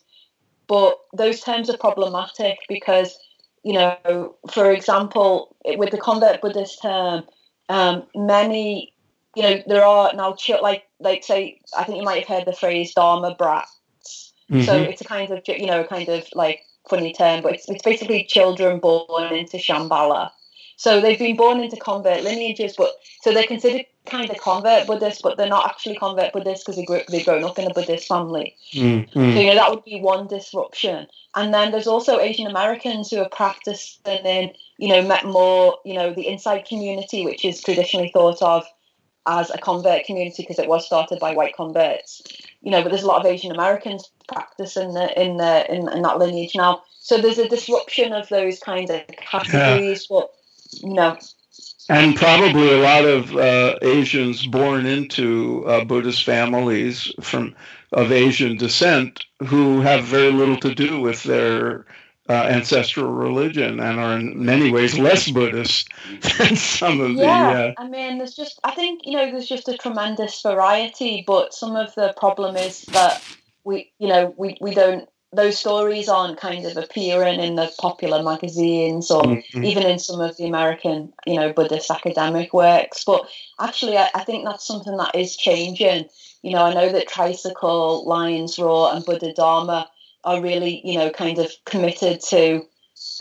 But 0.67 0.97
those 1.13 1.41
terms 1.41 1.69
are 1.69 1.77
problematic 1.77 2.57
because 2.69 3.17
you 3.65 3.73
know, 3.73 4.35
for 4.51 4.71
example, 4.71 5.55
with 5.65 5.89
the 5.89 5.97
convert 5.97 6.39
Buddhist 6.39 6.83
term, 6.83 7.23
um, 7.67 8.03
many, 8.15 8.93
you 9.35 9.41
know, 9.41 9.63
there 9.65 9.83
are 9.83 10.13
now 10.13 10.35
like 10.61 10.83
like 10.99 11.23
say, 11.23 11.59
I 11.75 11.83
think 11.83 11.97
you 11.97 12.03
might 12.03 12.25
have 12.25 12.37
heard 12.37 12.45
the 12.45 12.55
phrase 12.55 12.93
Dharma 12.93 13.33
brats. 13.35 14.33
Mm-hmm. 14.51 14.61
So 14.61 14.75
it's 14.75 15.01
a 15.01 15.05
kind 15.05 15.31
of 15.31 15.41
you 15.47 15.65
know, 15.65 15.81
a 15.81 15.87
kind 15.87 16.07
of 16.09 16.27
like 16.35 16.61
funny 16.87 17.11
term, 17.11 17.41
but 17.41 17.55
it's, 17.55 17.67
it's 17.67 17.83
basically 17.83 18.23
children 18.25 18.79
born 18.79 19.33
into 19.33 19.57
Shambhala. 19.57 20.29
So 20.77 21.01
they've 21.01 21.19
been 21.19 21.35
born 21.35 21.59
into 21.59 21.77
convert 21.77 22.23
lineages, 22.23 22.75
but 22.77 22.91
so 23.21 23.33
they're 23.33 23.43
considered 23.43 23.85
kind 24.05 24.29
of 24.29 24.37
convert 24.37 24.87
Buddhists, 24.87 25.21
but 25.21 25.37
they're 25.37 25.47
not 25.47 25.65
actually 25.65 25.95
convert 25.95 26.33
Buddhists 26.33 26.63
because 26.63 26.75
they 26.77 26.85
grew, 26.85 27.01
they've 27.09 27.25
grown 27.25 27.43
up 27.43 27.57
in 27.57 27.69
a 27.69 27.73
Buddhist 27.73 28.07
family. 28.07 28.55
Mm-hmm. 28.73 29.11
So 29.11 29.39
you 29.39 29.47
know 29.47 29.55
that 29.55 29.69
would 29.69 29.83
be 29.83 29.99
one 29.99 30.27
disruption. 30.27 31.07
And 31.35 31.53
then 31.53 31.71
there's 31.71 31.87
also 31.87 32.19
Asian 32.19 32.47
Americans 32.47 33.09
who 33.09 33.19
are 33.19 33.29
practicing 33.29 34.25
in 34.25 34.51
you 34.77 34.89
know 34.89 35.01
met 35.01 35.25
more 35.25 35.77
you 35.85 35.95
know 35.95 36.13
the 36.13 36.23
Insight 36.23 36.67
community, 36.67 37.25
which 37.25 37.45
is 37.45 37.61
traditionally 37.61 38.11
thought 38.13 38.41
of 38.41 38.65
as 39.27 39.49
a 39.49 39.57
convert 39.57 40.05
community 40.05 40.43
because 40.43 40.59
it 40.59 40.69
was 40.69 40.85
started 40.85 41.19
by 41.19 41.33
white 41.33 41.55
converts. 41.55 42.21
You 42.61 42.71
know, 42.71 42.81
but 42.83 42.89
there's 42.89 43.03
a 43.03 43.07
lot 43.07 43.19
of 43.19 43.25
Asian 43.25 43.51
Americans 43.51 44.09
practicing 44.27 44.93
the, 44.93 45.21
in 45.21 45.37
the 45.37 45.71
in, 45.73 45.91
in 45.91 46.01
that 46.03 46.19
lineage 46.19 46.55
now. 46.55 46.83
So 46.99 47.19
there's 47.19 47.37
a 47.37 47.49
disruption 47.49 48.13
of 48.13 48.29
those 48.29 48.59
kind 48.59 48.89
of 48.89 49.05
categories, 49.07 50.07
yeah. 50.09 50.17
but 50.17 50.31
no. 50.83 51.17
And 51.87 52.15
probably 52.15 52.73
a 52.73 52.79
lot 52.79 53.05
of 53.05 53.35
uh, 53.35 53.75
Asians 53.81 54.45
born 54.47 54.85
into 54.85 55.63
uh, 55.67 55.85
Buddhist 55.85 56.23
families 56.23 57.13
from 57.21 57.55
of 57.91 58.11
Asian 58.11 58.57
descent 58.57 59.23
who 59.45 59.81
have 59.81 60.03
very 60.03 60.31
little 60.31 60.57
to 60.57 60.73
do 60.73 60.99
with 60.99 61.23
their 61.23 61.85
uh, 62.27 62.33
ancestral 62.33 63.11
religion 63.11 63.79
and 63.79 63.99
are 63.99 64.17
in 64.17 64.43
many 64.43 64.71
ways 64.71 64.97
less 64.97 65.29
Buddhist 65.29 65.87
than 66.37 66.55
some 66.55 66.99
of 66.99 67.11
yeah, 67.11 67.53
the. 67.53 67.59
Yeah, 67.59 67.65
uh, 67.67 67.73
I 67.77 67.87
mean, 67.87 68.17
there's 68.17 68.35
just 68.35 68.59
I 68.63 68.71
think 68.71 69.01
you 69.05 69.15
know 69.17 69.31
there's 69.31 69.47
just 69.47 69.67
a 69.67 69.77
tremendous 69.77 70.41
variety, 70.41 71.23
but 71.25 71.53
some 71.53 71.75
of 71.75 71.93
the 71.95 72.13
problem 72.17 72.55
is 72.55 72.81
that 72.93 73.23
we 73.63 73.91
you 73.99 74.07
know 74.07 74.33
we 74.37 74.57
we 74.59 74.73
don't 74.73 75.07
those 75.35 75.57
stories 75.57 76.09
aren't 76.09 76.39
kind 76.39 76.65
of 76.65 76.77
appearing 76.77 77.39
in 77.39 77.55
the 77.55 77.71
popular 77.79 78.23
magazines 78.23 79.11
or 79.11 79.23
mm-hmm. 79.23 79.63
even 79.63 79.83
in 79.83 79.99
some 79.99 80.21
of 80.21 80.37
the 80.37 80.45
American, 80.45 81.13
you 81.25 81.35
know, 81.35 81.53
Buddhist 81.53 81.91
academic 81.91 82.53
works. 82.53 83.03
But 83.03 83.27
actually, 83.59 83.97
I, 83.97 84.09
I, 84.15 84.23
think 84.23 84.45
that's 84.45 84.65
something 84.65 84.97
that 84.97 85.15
is 85.15 85.35
changing. 85.35 86.09
You 86.41 86.51
know, 86.51 86.63
I 86.63 86.73
know 86.73 86.91
that 86.91 87.07
Tricycle, 87.07 88.05
Lions 88.05 88.57
Roar, 88.57 88.93
and 88.93 89.05
Buddhadharma 89.05 89.87
are 90.23 90.41
really, 90.41 90.81
you 90.83 90.97
know, 90.97 91.09
kind 91.09 91.37
of 91.39 91.51
committed 91.65 92.21
to, 92.29 92.65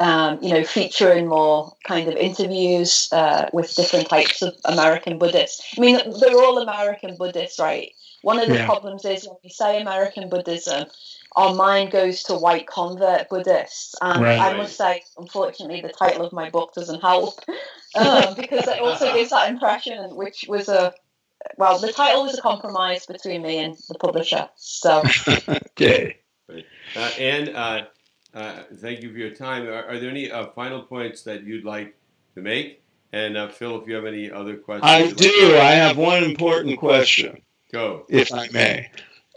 um, 0.00 0.38
you 0.42 0.50
know, 0.50 0.64
featuring 0.64 1.26
more 1.26 1.72
kind 1.84 2.08
of 2.08 2.16
interviews 2.16 3.08
uh, 3.12 3.48
with 3.52 3.74
different 3.74 4.08
types 4.08 4.42
of 4.42 4.54
American 4.64 5.18
Buddhists. 5.18 5.62
I 5.76 5.80
mean, 5.80 5.98
they're 6.20 6.38
all 6.38 6.58
American 6.58 7.16
Buddhists, 7.16 7.58
right? 7.58 7.92
One 8.24 8.38
of 8.38 8.48
the 8.48 8.54
yeah. 8.54 8.64
problems 8.64 9.04
is 9.04 9.28
when 9.28 9.36
we 9.44 9.50
say 9.50 9.80
American 9.80 10.30
Buddhism, 10.30 10.86
our 11.36 11.54
mind 11.54 11.90
goes 11.90 12.22
to 12.24 12.34
white 12.34 12.66
convert 12.66 13.28
Buddhists. 13.28 13.94
And 14.00 14.22
right. 14.22 14.38
I 14.38 14.56
must 14.56 14.76
say, 14.76 15.02
unfortunately, 15.18 15.82
the 15.82 15.90
title 15.90 16.24
of 16.24 16.32
my 16.32 16.48
book 16.48 16.72
doesn't 16.72 17.02
help 17.02 17.38
um, 17.94 18.34
because 18.34 18.66
it 18.66 18.80
also 18.80 19.12
gives 19.12 19.30
that 19.30 19.50
impression, 19.50 20.16
which 20.16 20.46
was 20.48 20.70
a 20.70 20.94
well, 21.58 21.78
the 21.78 21.92
title 21.92 22.22
was 22.22 22.38
a 22.38 22.40
compromise 22.40 23.04
between 23.04 23.42
me 23.42 23.58
and 23.58 23.76
the 23.88 23.98
publisher. 23.98 24.48
So, 24.56 25.02
okay. 25.48 26.16
Uh, 26.48 27.10
and 27.18 27.50
uh, 27.50 27.82
uh, 28.32 28.62
thank 28.76 29.02
you 29.02 29.12
for 29.12 29.18
your 29.18 29.34
time. 29.34 29.66
Are, 29.66 29.84
are 29.84 29.98
there 29.98 30.08
any 30.08 30.30
uh, 30.30 30.46
final 30.52 30.80
points 30.80 31.22
that 31.24 31.44
you'd 31.44 31.64
like 31.66 31.94
to 32.36 32.40
make? 32.40 32.82
And 33.12 33.36
uh, 33.36 33.48
Phil, 33.48 33.80
if 33.82 33.86
you 33.86 33.94
have 33.94 34.06
any 34.06 34.30
other 34.30 34.56
questions, 34.56 34.90
I 34.90 35.10
do. 35.10 35.56
I 35.56 35.72
have 35.72 35.98
one 35.98 36.24
important 36.24 36.78
question. 36.78 37.42
Go, 37.74 38.06
if 38.08 38.32
I 38.32 38.46
may. 38.52 38.88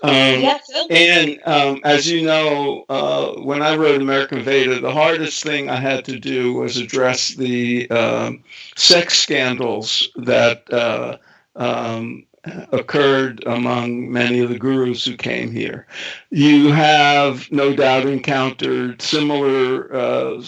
Um, 0.04 0.60
and 0.92 1.40
um, 1.48 1.82
as 1.84 2.08
you 2.08 2.22
know, 2.22 2.86
uh, 2.88 3.32
when 3.42 3.64
I 3.64 3.76
wrote 3.76 4.00
American 4.00 4.44
Veda, 4.44 4.80
the 4.80 4.94
hardest 4.94 5.42
thing 5.42 5.72
I 5.72 5.78
had 5.78 6.06
to 6.06 6.20
do 6.20 6.54
was 6.54 6.78
address 6.78 7.30
the 7.30 7.90
um, 7.90 8.44
sex 8.76 9.18
scandals 9.18 10.08
that 10.18 10.72
uh, 10.72 11.18
um, 11.56 12.28
occurred 12.72 13.44
among 13.48 14.12
many 14.12 14.42
of 14.42 14.50
the 14.50 14.60
gurus 14.60 15.04
who 15.04 15.18
came 15.18 15.52
here. 15.52 15.88
You 16.30 16.72
have 16.72 17.52
no 17.52 17.76
doubt 17.76 18.06
encountered 18.06 19.02
similar 19.02 19.92
uh, 19.96 20.44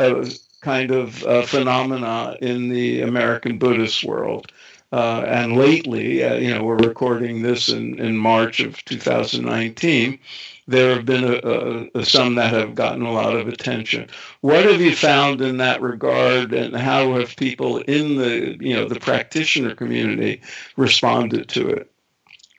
uh 0.00 0.24
kind 0.62 0.90
of 0.90 1.22
uh, 1.24 1.42
phenomena 1.42 2.36
in 2.40 2.70
the 2.70 3.02
American 3.02 3.58
Buddhist 3.58 4.04
world. 4.04 4.50
Uh, 4.92 5.22
and 5.26 5.56
lately, 5.56 6.24
uh, 6.24 6.34
you 6.34 6.52
know, 6.52 6.64
we're 6.64 6.76
recording 6.76 7.42
this 7.42 7.68
in, 7.68 7.98
in 8.00 8.16
March 8.16 8.58
of 8.58 8.84
2019. 8.86 10.18
There 10.66 10.94
have 10.94 11.06
been 11.06 11.24
a, 11.24 11.88
a, 11.94 12.04
some 12.04 12.34
that 12.36 12.52
have 12.52 12.74
gotten 12.74 13.02
a 13.02 13.12
lot 13.12 13.36
of 13.36 13.46
attention. 13.46 14.08
What 14.40 14.64
have 14.64 14.80
you 14.80 14.94
found 14.94 15.40
in 15.40 15.58
that 15.58 15.80
regard, 15.80 16.52
and 16.52 16.76
how 16.76 17.14
have 17.14 17.36
people 17.36 17.78
in 17.78 18.16
the 18.16 18.56
you 18.60 18.74
know 18.74 18.88
the 18.88 19.00
practitioner 19.00 19.74
community 19.74 20.40
responded 20.76 21.48
to 21.50 21.68
it? 21.68 21.90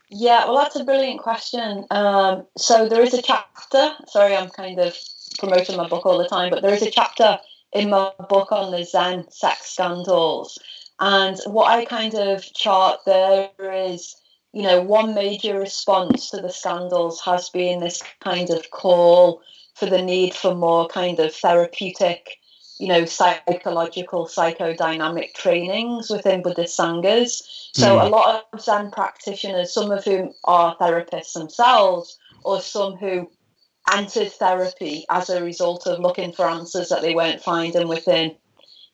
Yeah, 0.10 0.46
well, 0.46 0.58
that's 0.58 0.76
a 0.76 0.84
brilliant 0.84 1.22
question. 1.22 1.86
Um, 1.90 2.46
so 2.58 2.90
there 2.90 3.02
is 3.02 3.14
a 3.14 3.22
chapter. 3.22 3.94
Sorry, 4.08 4.36
I'm 4.36 4.50
kind 4.50 4.80
of 4.80 4.94
promoting 5.40 5.78
my 5.78 5.88
book 5.88 6.06
all 6.06 6.18
the 6.18 6.28
time, 6.28 6.50
but 6.50 6.62
there 6.62 6.74
is 6.74 6.82
a 6.82 6.92
chapter 6.92 7.40
in 7.72 7.90
my 7.90 8.12
book 8.30 8.52
on 8.52 8.72
the 8.72 8.84
Zen 8.84 9.30
sex 9.32 9.72
scandals. 9.72 10.60
And 11.02 11.40
what 11.48 11.72
I 11.72 11.84
kind 11.86 12.14
of 12.14 12.46
chart 12.54 13.00
there 13.08 13.50
is, 13.60 14.16
you 14.54 14.62
know, 14.62 14.82
one 14.82 15.16
major 15.16 15.58
response 15.58 16.30
to 16.30 16.38
the 16.38 16.52
scandals 16.52 17.20
has 17.22 17.50
been 17.50 17.80
this 17.80 18.04
kind 18.24 18.52
of 18.52 18.70
call 18.70 19.42
for 19.74 19.88
the 19.88 20.02
need 20.02 20.36
for 20.36 20.54
more 20.54 20.88
kind 20.88 21.20
of 21.20 21.34
therapeutic, 21.34 22.38
you 22.78 22.88
know, 22.88 23.06
psychological, 23.06 24.28
psychodynamic 24.28 25.34
trainings 25.34 26.12
within 26.12 26.44
Buddhist 26.44 26.78
Sanghas. 26.78 27.42
So 27.74 27.98
mm. 27.98 28.06
a 28.06 28.10
lot 28.10 28.46
of 28.54 28.62
Zen 28.62 28.92
practitioners, 28.92 29.74
some 29.74 29.90
of 29.90 30.04
whom 30.06 30.34
are 30.44 30.78
therapists 30.78 31.34
themselves, 31.34 32.20
or 32.44 32.62
some 32.62 32.96
who 32.96 33.32
entered 33.92 34.32
therapy 34.34 35.06
as 35.10 35.32
a 35.32 35.44
result 35.44 35.88
of 35.88 36.00
looking 36.00 36.32
for 36.32 36.48
answers 36.48 36.90
that 36.90 37.02
they 37.02 37.16
weren't 37.16 37.42
finding 37.42 37.88
within, 37.88 38.36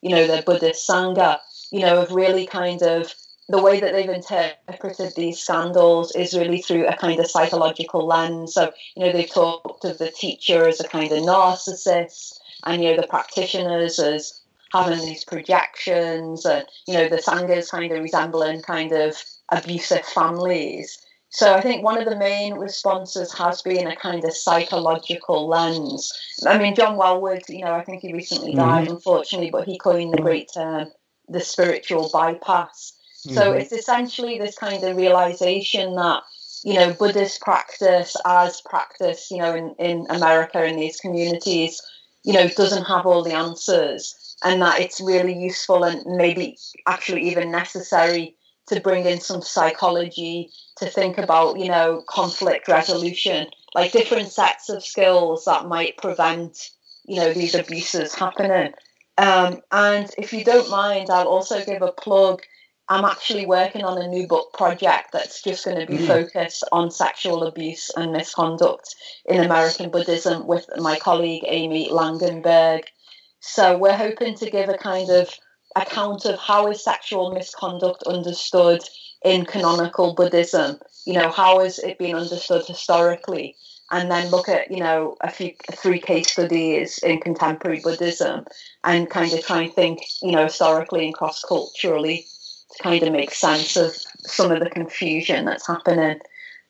you 0.00 0.08
know, 0.08 0.26
their 0.26 0.42
Buddhist 0.42 0.88
Sangha 0.88 1.38
you 1.70 1.80
know, 1.80 2.02
of 2.02 2.10
really 2.12 2.46
kind 2.46 2.82
of 2.82 3.14
the 3.48 3.62
way 3.62 3.80
that 3.80 3.92
they've 3.92 4.10
interpreted 4.10 5.14
these 5.16 5.40
scandals 5.40 6.14
is 6.14 6.36
really 6.36 6.60
through 6.60 6.86
a 6.86 6.96
kind 6.96 7.18
of 7.18 7.30
psychological 7.30 8.06
lens. 8.06 8.54
So, 8.54 8.72
you 8.94 9.04
know, 9.04 9.12
they've 9.12 9.30
talked 9.30 9.84
of 9.84 9.98
the 9.98 10.10
teacher 10.10 10.68
as 10.68 10.80
a 10.80 10.88
kind 10.88 11.10
of 11.10 11.18
narcissist 11.18 12.38
and, 12.64 12.82
you 12.82 12.90
know, 12.90 13.00
the 13.00 13.06
practitioners 13.06 13.98
as 13.98 14.42
having 14.72 15.00
these 15.00 15.24
projections 15.24 16.44
and, 16.44 16.66
you 16.86 16.94
know, 16.94 17.08
the 17.08 17.16
sanghas 17.16 17.70
kind 17.70 17.90
of 17.90 18.02
resembling 18.02 18.60
kind 18.60 18.92
of 18.92 19.16
abusive 19.50 20.04
families. 20.04 20.98
So 21.30 21.54
I 21.54 21.62
think 21.62 21.82
one 21.82 21.98
of 21.98 22.08
the 22.08 22.16
main 22.16 22.54
responses 22.54 23.32
has 23.34 23.62
been 23.62 23.86
a 23.86 23.96
kind 23.96 24.24
of 24.24 24.32
psychological 24.34 25.46
lens. 25.46 26.12
I 26.46 26.58
mean, 26.58 26.74
John 26.74 26.98
Welwood, 26.98 27.48
you 27.48 27.64
know, 27.64 27.72
I 27.72 27.84
think 27.84 28.02
he 28.02 28.12
recently 28.12 28.54
died, 28.54 28.84
mm-hmm. 28.84 28.94
unfortunately, 28.94 29.50
but 29.50 29.66
he 29.66 29.78
coined 29.78 30.12
the 30.12 30.22
great 30.22 30.50
term 30.52 30.88
the 31.28 31.40
spiritual 31.40 32.10
bypass. 32.12 32.92
So 33.16 33.30
mm-hmm. 33.30 33.60
it's 33.60 33.72
essentially 33.72 34.38
this 34.38 34.56
kind 34.56 34.82
of 34.84 34.96
realization 34.96 35.94
that 35.96 36.22
you 36.64 36.74
know 36.74 36.92
Buddhist 36.92 37.40
practice 37.40 38.16
as 38.24 38.60
practice, 38.62 39.30
you 39.30 39.38
know, 39.38 39.54
in 39.54 39.74
in 39.78 40.06
America 40.08 40.64
in 40.64 40.76
these 40.76 40.98
communities, 40.98 41.82
you 42.24 42.32
know, 42.32 42.48
doesn't 42.48 42.84
have 42.84 43.06
all 43.06 43.22
the 43.22 43.34
answers, 43.34 44.36
and 44.44 44.62
that 44.62 44.80
it's 44.80 45.00
really 45.00 45.34
useful 45.34 45.84
and 45.84 46.04
maybe 46.06 46.56
actually 46.86 47.28
even 47.28 47.50
necessary 47.50 48.36
to 48.68 48.80
bring 48.80 49.04
in 49.06 49.20
some 49.20 49.42
psychology 49.42 50.50
to 50.76 50.86
think 50.86 51.18
about, 51.18 51.58
you 51.58 51.68
know, 51.68 52.02
conflict 52.08 52.68
resolution, 52.68 53.48
like 53.74 53.92
different 53.92 54.28
sets 54.28 54.68
of 54.68 54.84
skills 54.84 55.44
that 55.46 55.66
might 55.66 55.96
prevent, 55.96 56.70
you 57.04 57.16
know, 57.16 57.32
these 57.32 57.54
abuses 57.54 58.14
happening. 58.14 58.72
Um, 59.18 59.60
and 59.72 60.08
if 60.16 60.32
you 60.32 60.44
don't 60.44 60.70
mind, 60.70 61.10
I'll 61.10 61.26
also 61.26 61.64
give 61.64 61.82
a 61.82 61.92
plug. 61.92 62.40
I'm 62.88 63.04
actually 63.04 63.44
working 63.44 63.84
on 63.84 64.00
a 64.00 64.08
new 64.08 64.26
book 64.26 64.54
project 64.54 65.12
that's 65.12 65.42
just 65.42 65.64
going 65.64 65.78
to 65.78 65.86
be 65.86 65.98
mm. 65.98 66.06
focused 66.06 66.64
on 66.72 66.90
sexual 66.90 67.42
abuse 67.42 67.90
and 67.96 68.12
misconduct 68.12 68.94
in 69.26 69.44
American 69.44 69.90
Buddhism 69.90 70.46
with 70.46 70.66
my 70.78 70.98
colleague 70.98 71.42
Amy 71.46 71.90
Langenberg. 71.90 72.84
So 73.40 73.76
we're 73.76 73.96
hoping 73.96 74.36
to 74.36 74.50
give 74.50 74.68
a 74.68 74.78
kind 74.78 75.10
of 75.10 75.28
account 75.76 76.24
of 76.24 76.38
how 76.38 76.68
is 76.68 76.82
sexual 76.82 77.32
misconduct 77.32 78.04
understood 78.04 78.82
in 79.24 79.44
canonical 79.44 80.14
Buddhism. 80.14 80.78
You 81.04 81.14
know, 81.14 81.30
how 81.30 81.60
has 81.60 81.78
it 81.80 81.98
been 81.98 82.14
understood 82.14 82.64
historically? 82.64 83.56
And 83.90 84.10
then 84.10 84.28
look 84.28 84.48
at, 84.48 84.70
you 84.70 84.80
know, 84.80 85.16
a 85.22 85.30
few 85.30 85.54
three 85.72 85.98
case 86.00 86.30
studies 86.30 86.98
in 86.98 87.20
contemporary 87.20 87.80
Buddhism 87.80 88.44
and 88.84 89.08
kind 89.08 89.32
of 89.32 89.44
try 89.44 89.62
and 89.62 89.72
think, 89.72 90.00
you 90.22 90.32
know, 90.32 90.44
historically 90.44 91.06
and 91.06 91.14
cross 91.14 91.42
culturally 91.42 92.26
to 92.76 92.82
kind 92.82 93.02
of 93.02 93.12
make 93.12 93.32
sense 93.32 93.76
of 93.76 93.96
some 94.20 94.52
of 94.52 94.60
the 94.60 94.68
confusion 94.68 95.46
that's 95.46 95.66
happening. 95.66 96.20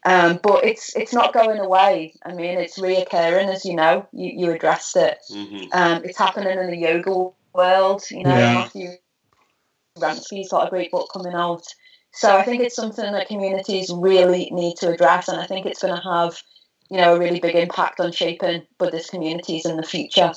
Um, 0.04 0.38
but 0.42 0.64
it's 0.64 0.94
it's 0.94 1.12
not 1.12 1.34
going 1.34 1.58
away. 1.58 2.14
I 2.24 2.32
mean, 2.32 2.56
it's 2.56 2.78
reoccurring, 2.78 3.52
as 3.52 3.64
you 3.64 3.74
know. 3.74 4.06
You, 4.12 4.46
you 4.46 4.52
addressed 4.52 4.96
it. 4.96 5.18
Mm-hmm. 5.30 5.64
Um, 5.72 6.04
it's 6.04 6.18
happening 6.18 6.56
in 6.56 6.70
the 6.70 6.76
yoga 6.76 7.30
world. 7.52 8.04
You 8.10 8.22
know, 8.22 8.38
yeah. 8.38 8.54
Matthew 8.54 8.90
Remski's 9.98 10.50
got 10.50 10.68
a 10.68 10.70
great 10.70 10.92
book 10.92 11.10
coming 11.12 11.34
out. 11.34 11.66
So 12.12 12.36
I 12.36 12.42
think 12.42 12.62
it's 12.62 12.76
something 12.76 13.12
that 13.12 13.28
communities 13.28 13.90
really 13.92 14.48
need 14.50 14.76
to 14.78 14.90
address, 14.90 15.28
and 15.28 15.40
I 15.40 15.46
think 15.46 15.66
it's 15.66 15.82
going 15.82 15.94
to 15.94 16.02
have, 16.02 16.40
you 16.90 16.96
know, 16.96 17.14
a 17.14 17.18
really 17.18 17.40
big 17.40 17.54
impact 17.54 18.00
on 18.00 18.12
shaping 18.12 18.66
Buddhist 18.78 19.10
communities 19.10 19.66
in 19.66 19.76
the 19.76 19.82
future. 19.82 20.32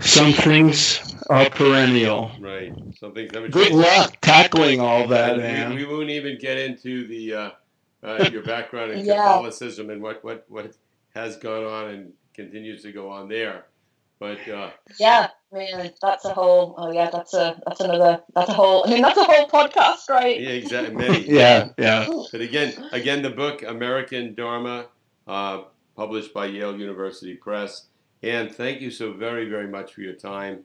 Some 0.00 0.32
things 0.32 1.14
are 1.30 1.48
perennial. 1.48 2.30
Right. 2.38 2.72
Some 3.00 3.14
things 3.14 3.32
never 3.32 3.48
Good 3.48 3.72
luck 3.72 4.16
tackling 4.20 4.80
all 4.80 5.08
that, 5.08 5.38
man. 5.38 5.74
We, 5.74 5.86
we, 5.86 5.94
won't 5.94 6.10
even 6.10 6.38
get 6.38 6.58
into 6.58 7.06
the 7.06 7.34
uh, 7.34 7.50
uh, 8.02 8.28
your 8.30 8.42
background 8.42 8.92
in 8.92 9.04
yeah. 9.06 9.14
Catholicism 9.14 9.90
and 9.90 10.02
what, 10.02 10.22
what, 10.22 10.44
what 10.48 10.74
has 11.14 11.36
gone 11.36 11.64
on 11.64 11.88
and 11.88 12.12
continues 12.34 12.82
to 12.82 12.92
go 12.92 13.10
on 13.10 13.28
there. 13.28 13.64
But 14.18 14.48
uh, 14.48 14.70
yeah, 14.98 15.28
man, 15.52 15.92
that's 16.00 16.24
a 16.24 16.32
whole. 16.32 16.74
Oh 16.78 16.90
yeah, 16.90 17.10
that's 17.10 17.34
a 17.34 17.60
that's 17.66 17.80
another 17.80 18.22
that's 18.34 18.48
a 18.48 18.54
whole. 18.54 18.86
I 18.86 18.90
mean, 18.90 19.02
that's 19.02 19.18
a 19.18 19.24
whole 19.24 19.48
podcast, 19.48 20.08
right? 20.08 20.40
Yeah, 20.40 20.50
exactly. 20.50 20.94
Many. 20.94 21.20
yeah, 21.28 21.68
yeah. 21.76 22.08
But 22.32 22.40
again, 22.40 22.72
again, 22.92 23.22
the 23.22 23.30
book 23.30 23.62
American 23.62 24.34
Dharma, 24.34 24.86
uh, 25.26 25.62
published 25.96 26.32
by 26.32 26.46
Yale 26.46 26.78
University 26.78 27.34
Press. 27.34 27.86
And 28.22 28.50
thank 28.50 28.80
you 28.80 28.90
so 28.90 29.12
very 29.12 29.48
very 29.50 29.68
much 29.68 29.92
for 29.92 30.00
your 30.00 30.14
time. 30.14 30.64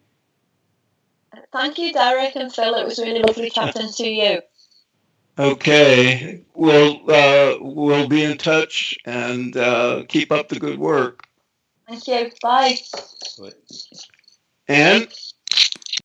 Thank 1.51 1.77
you, 1.77 1.91
Derek 1.91 2.35
and 2.35 2.53
Phil. 2.53 2.75
It 2.75 2.85
was 2.85 2.99
really 2.99 3.21
lovely 3.21 3.49
chatting 3.49 3.89
to 3.89 4.07
you. 4.07 4.41
Okay, 5.39 6.41
we'll 6.53 6.99
uh, 7.09 7.55
we'll 7.59 8.07
be 8.07 8.23
in 8.23 8.37
touch 8.37 8.97
and 9.05 9.55
uh, 9.57 10.03
keep 10.07 10.31
up 10.31 10.49
the 10.49 10.59
good 10.59 10.77
work. 10.77 11.23
You. 12.08 12.32
Bye. 12.41 12.77
And 14.67 15.08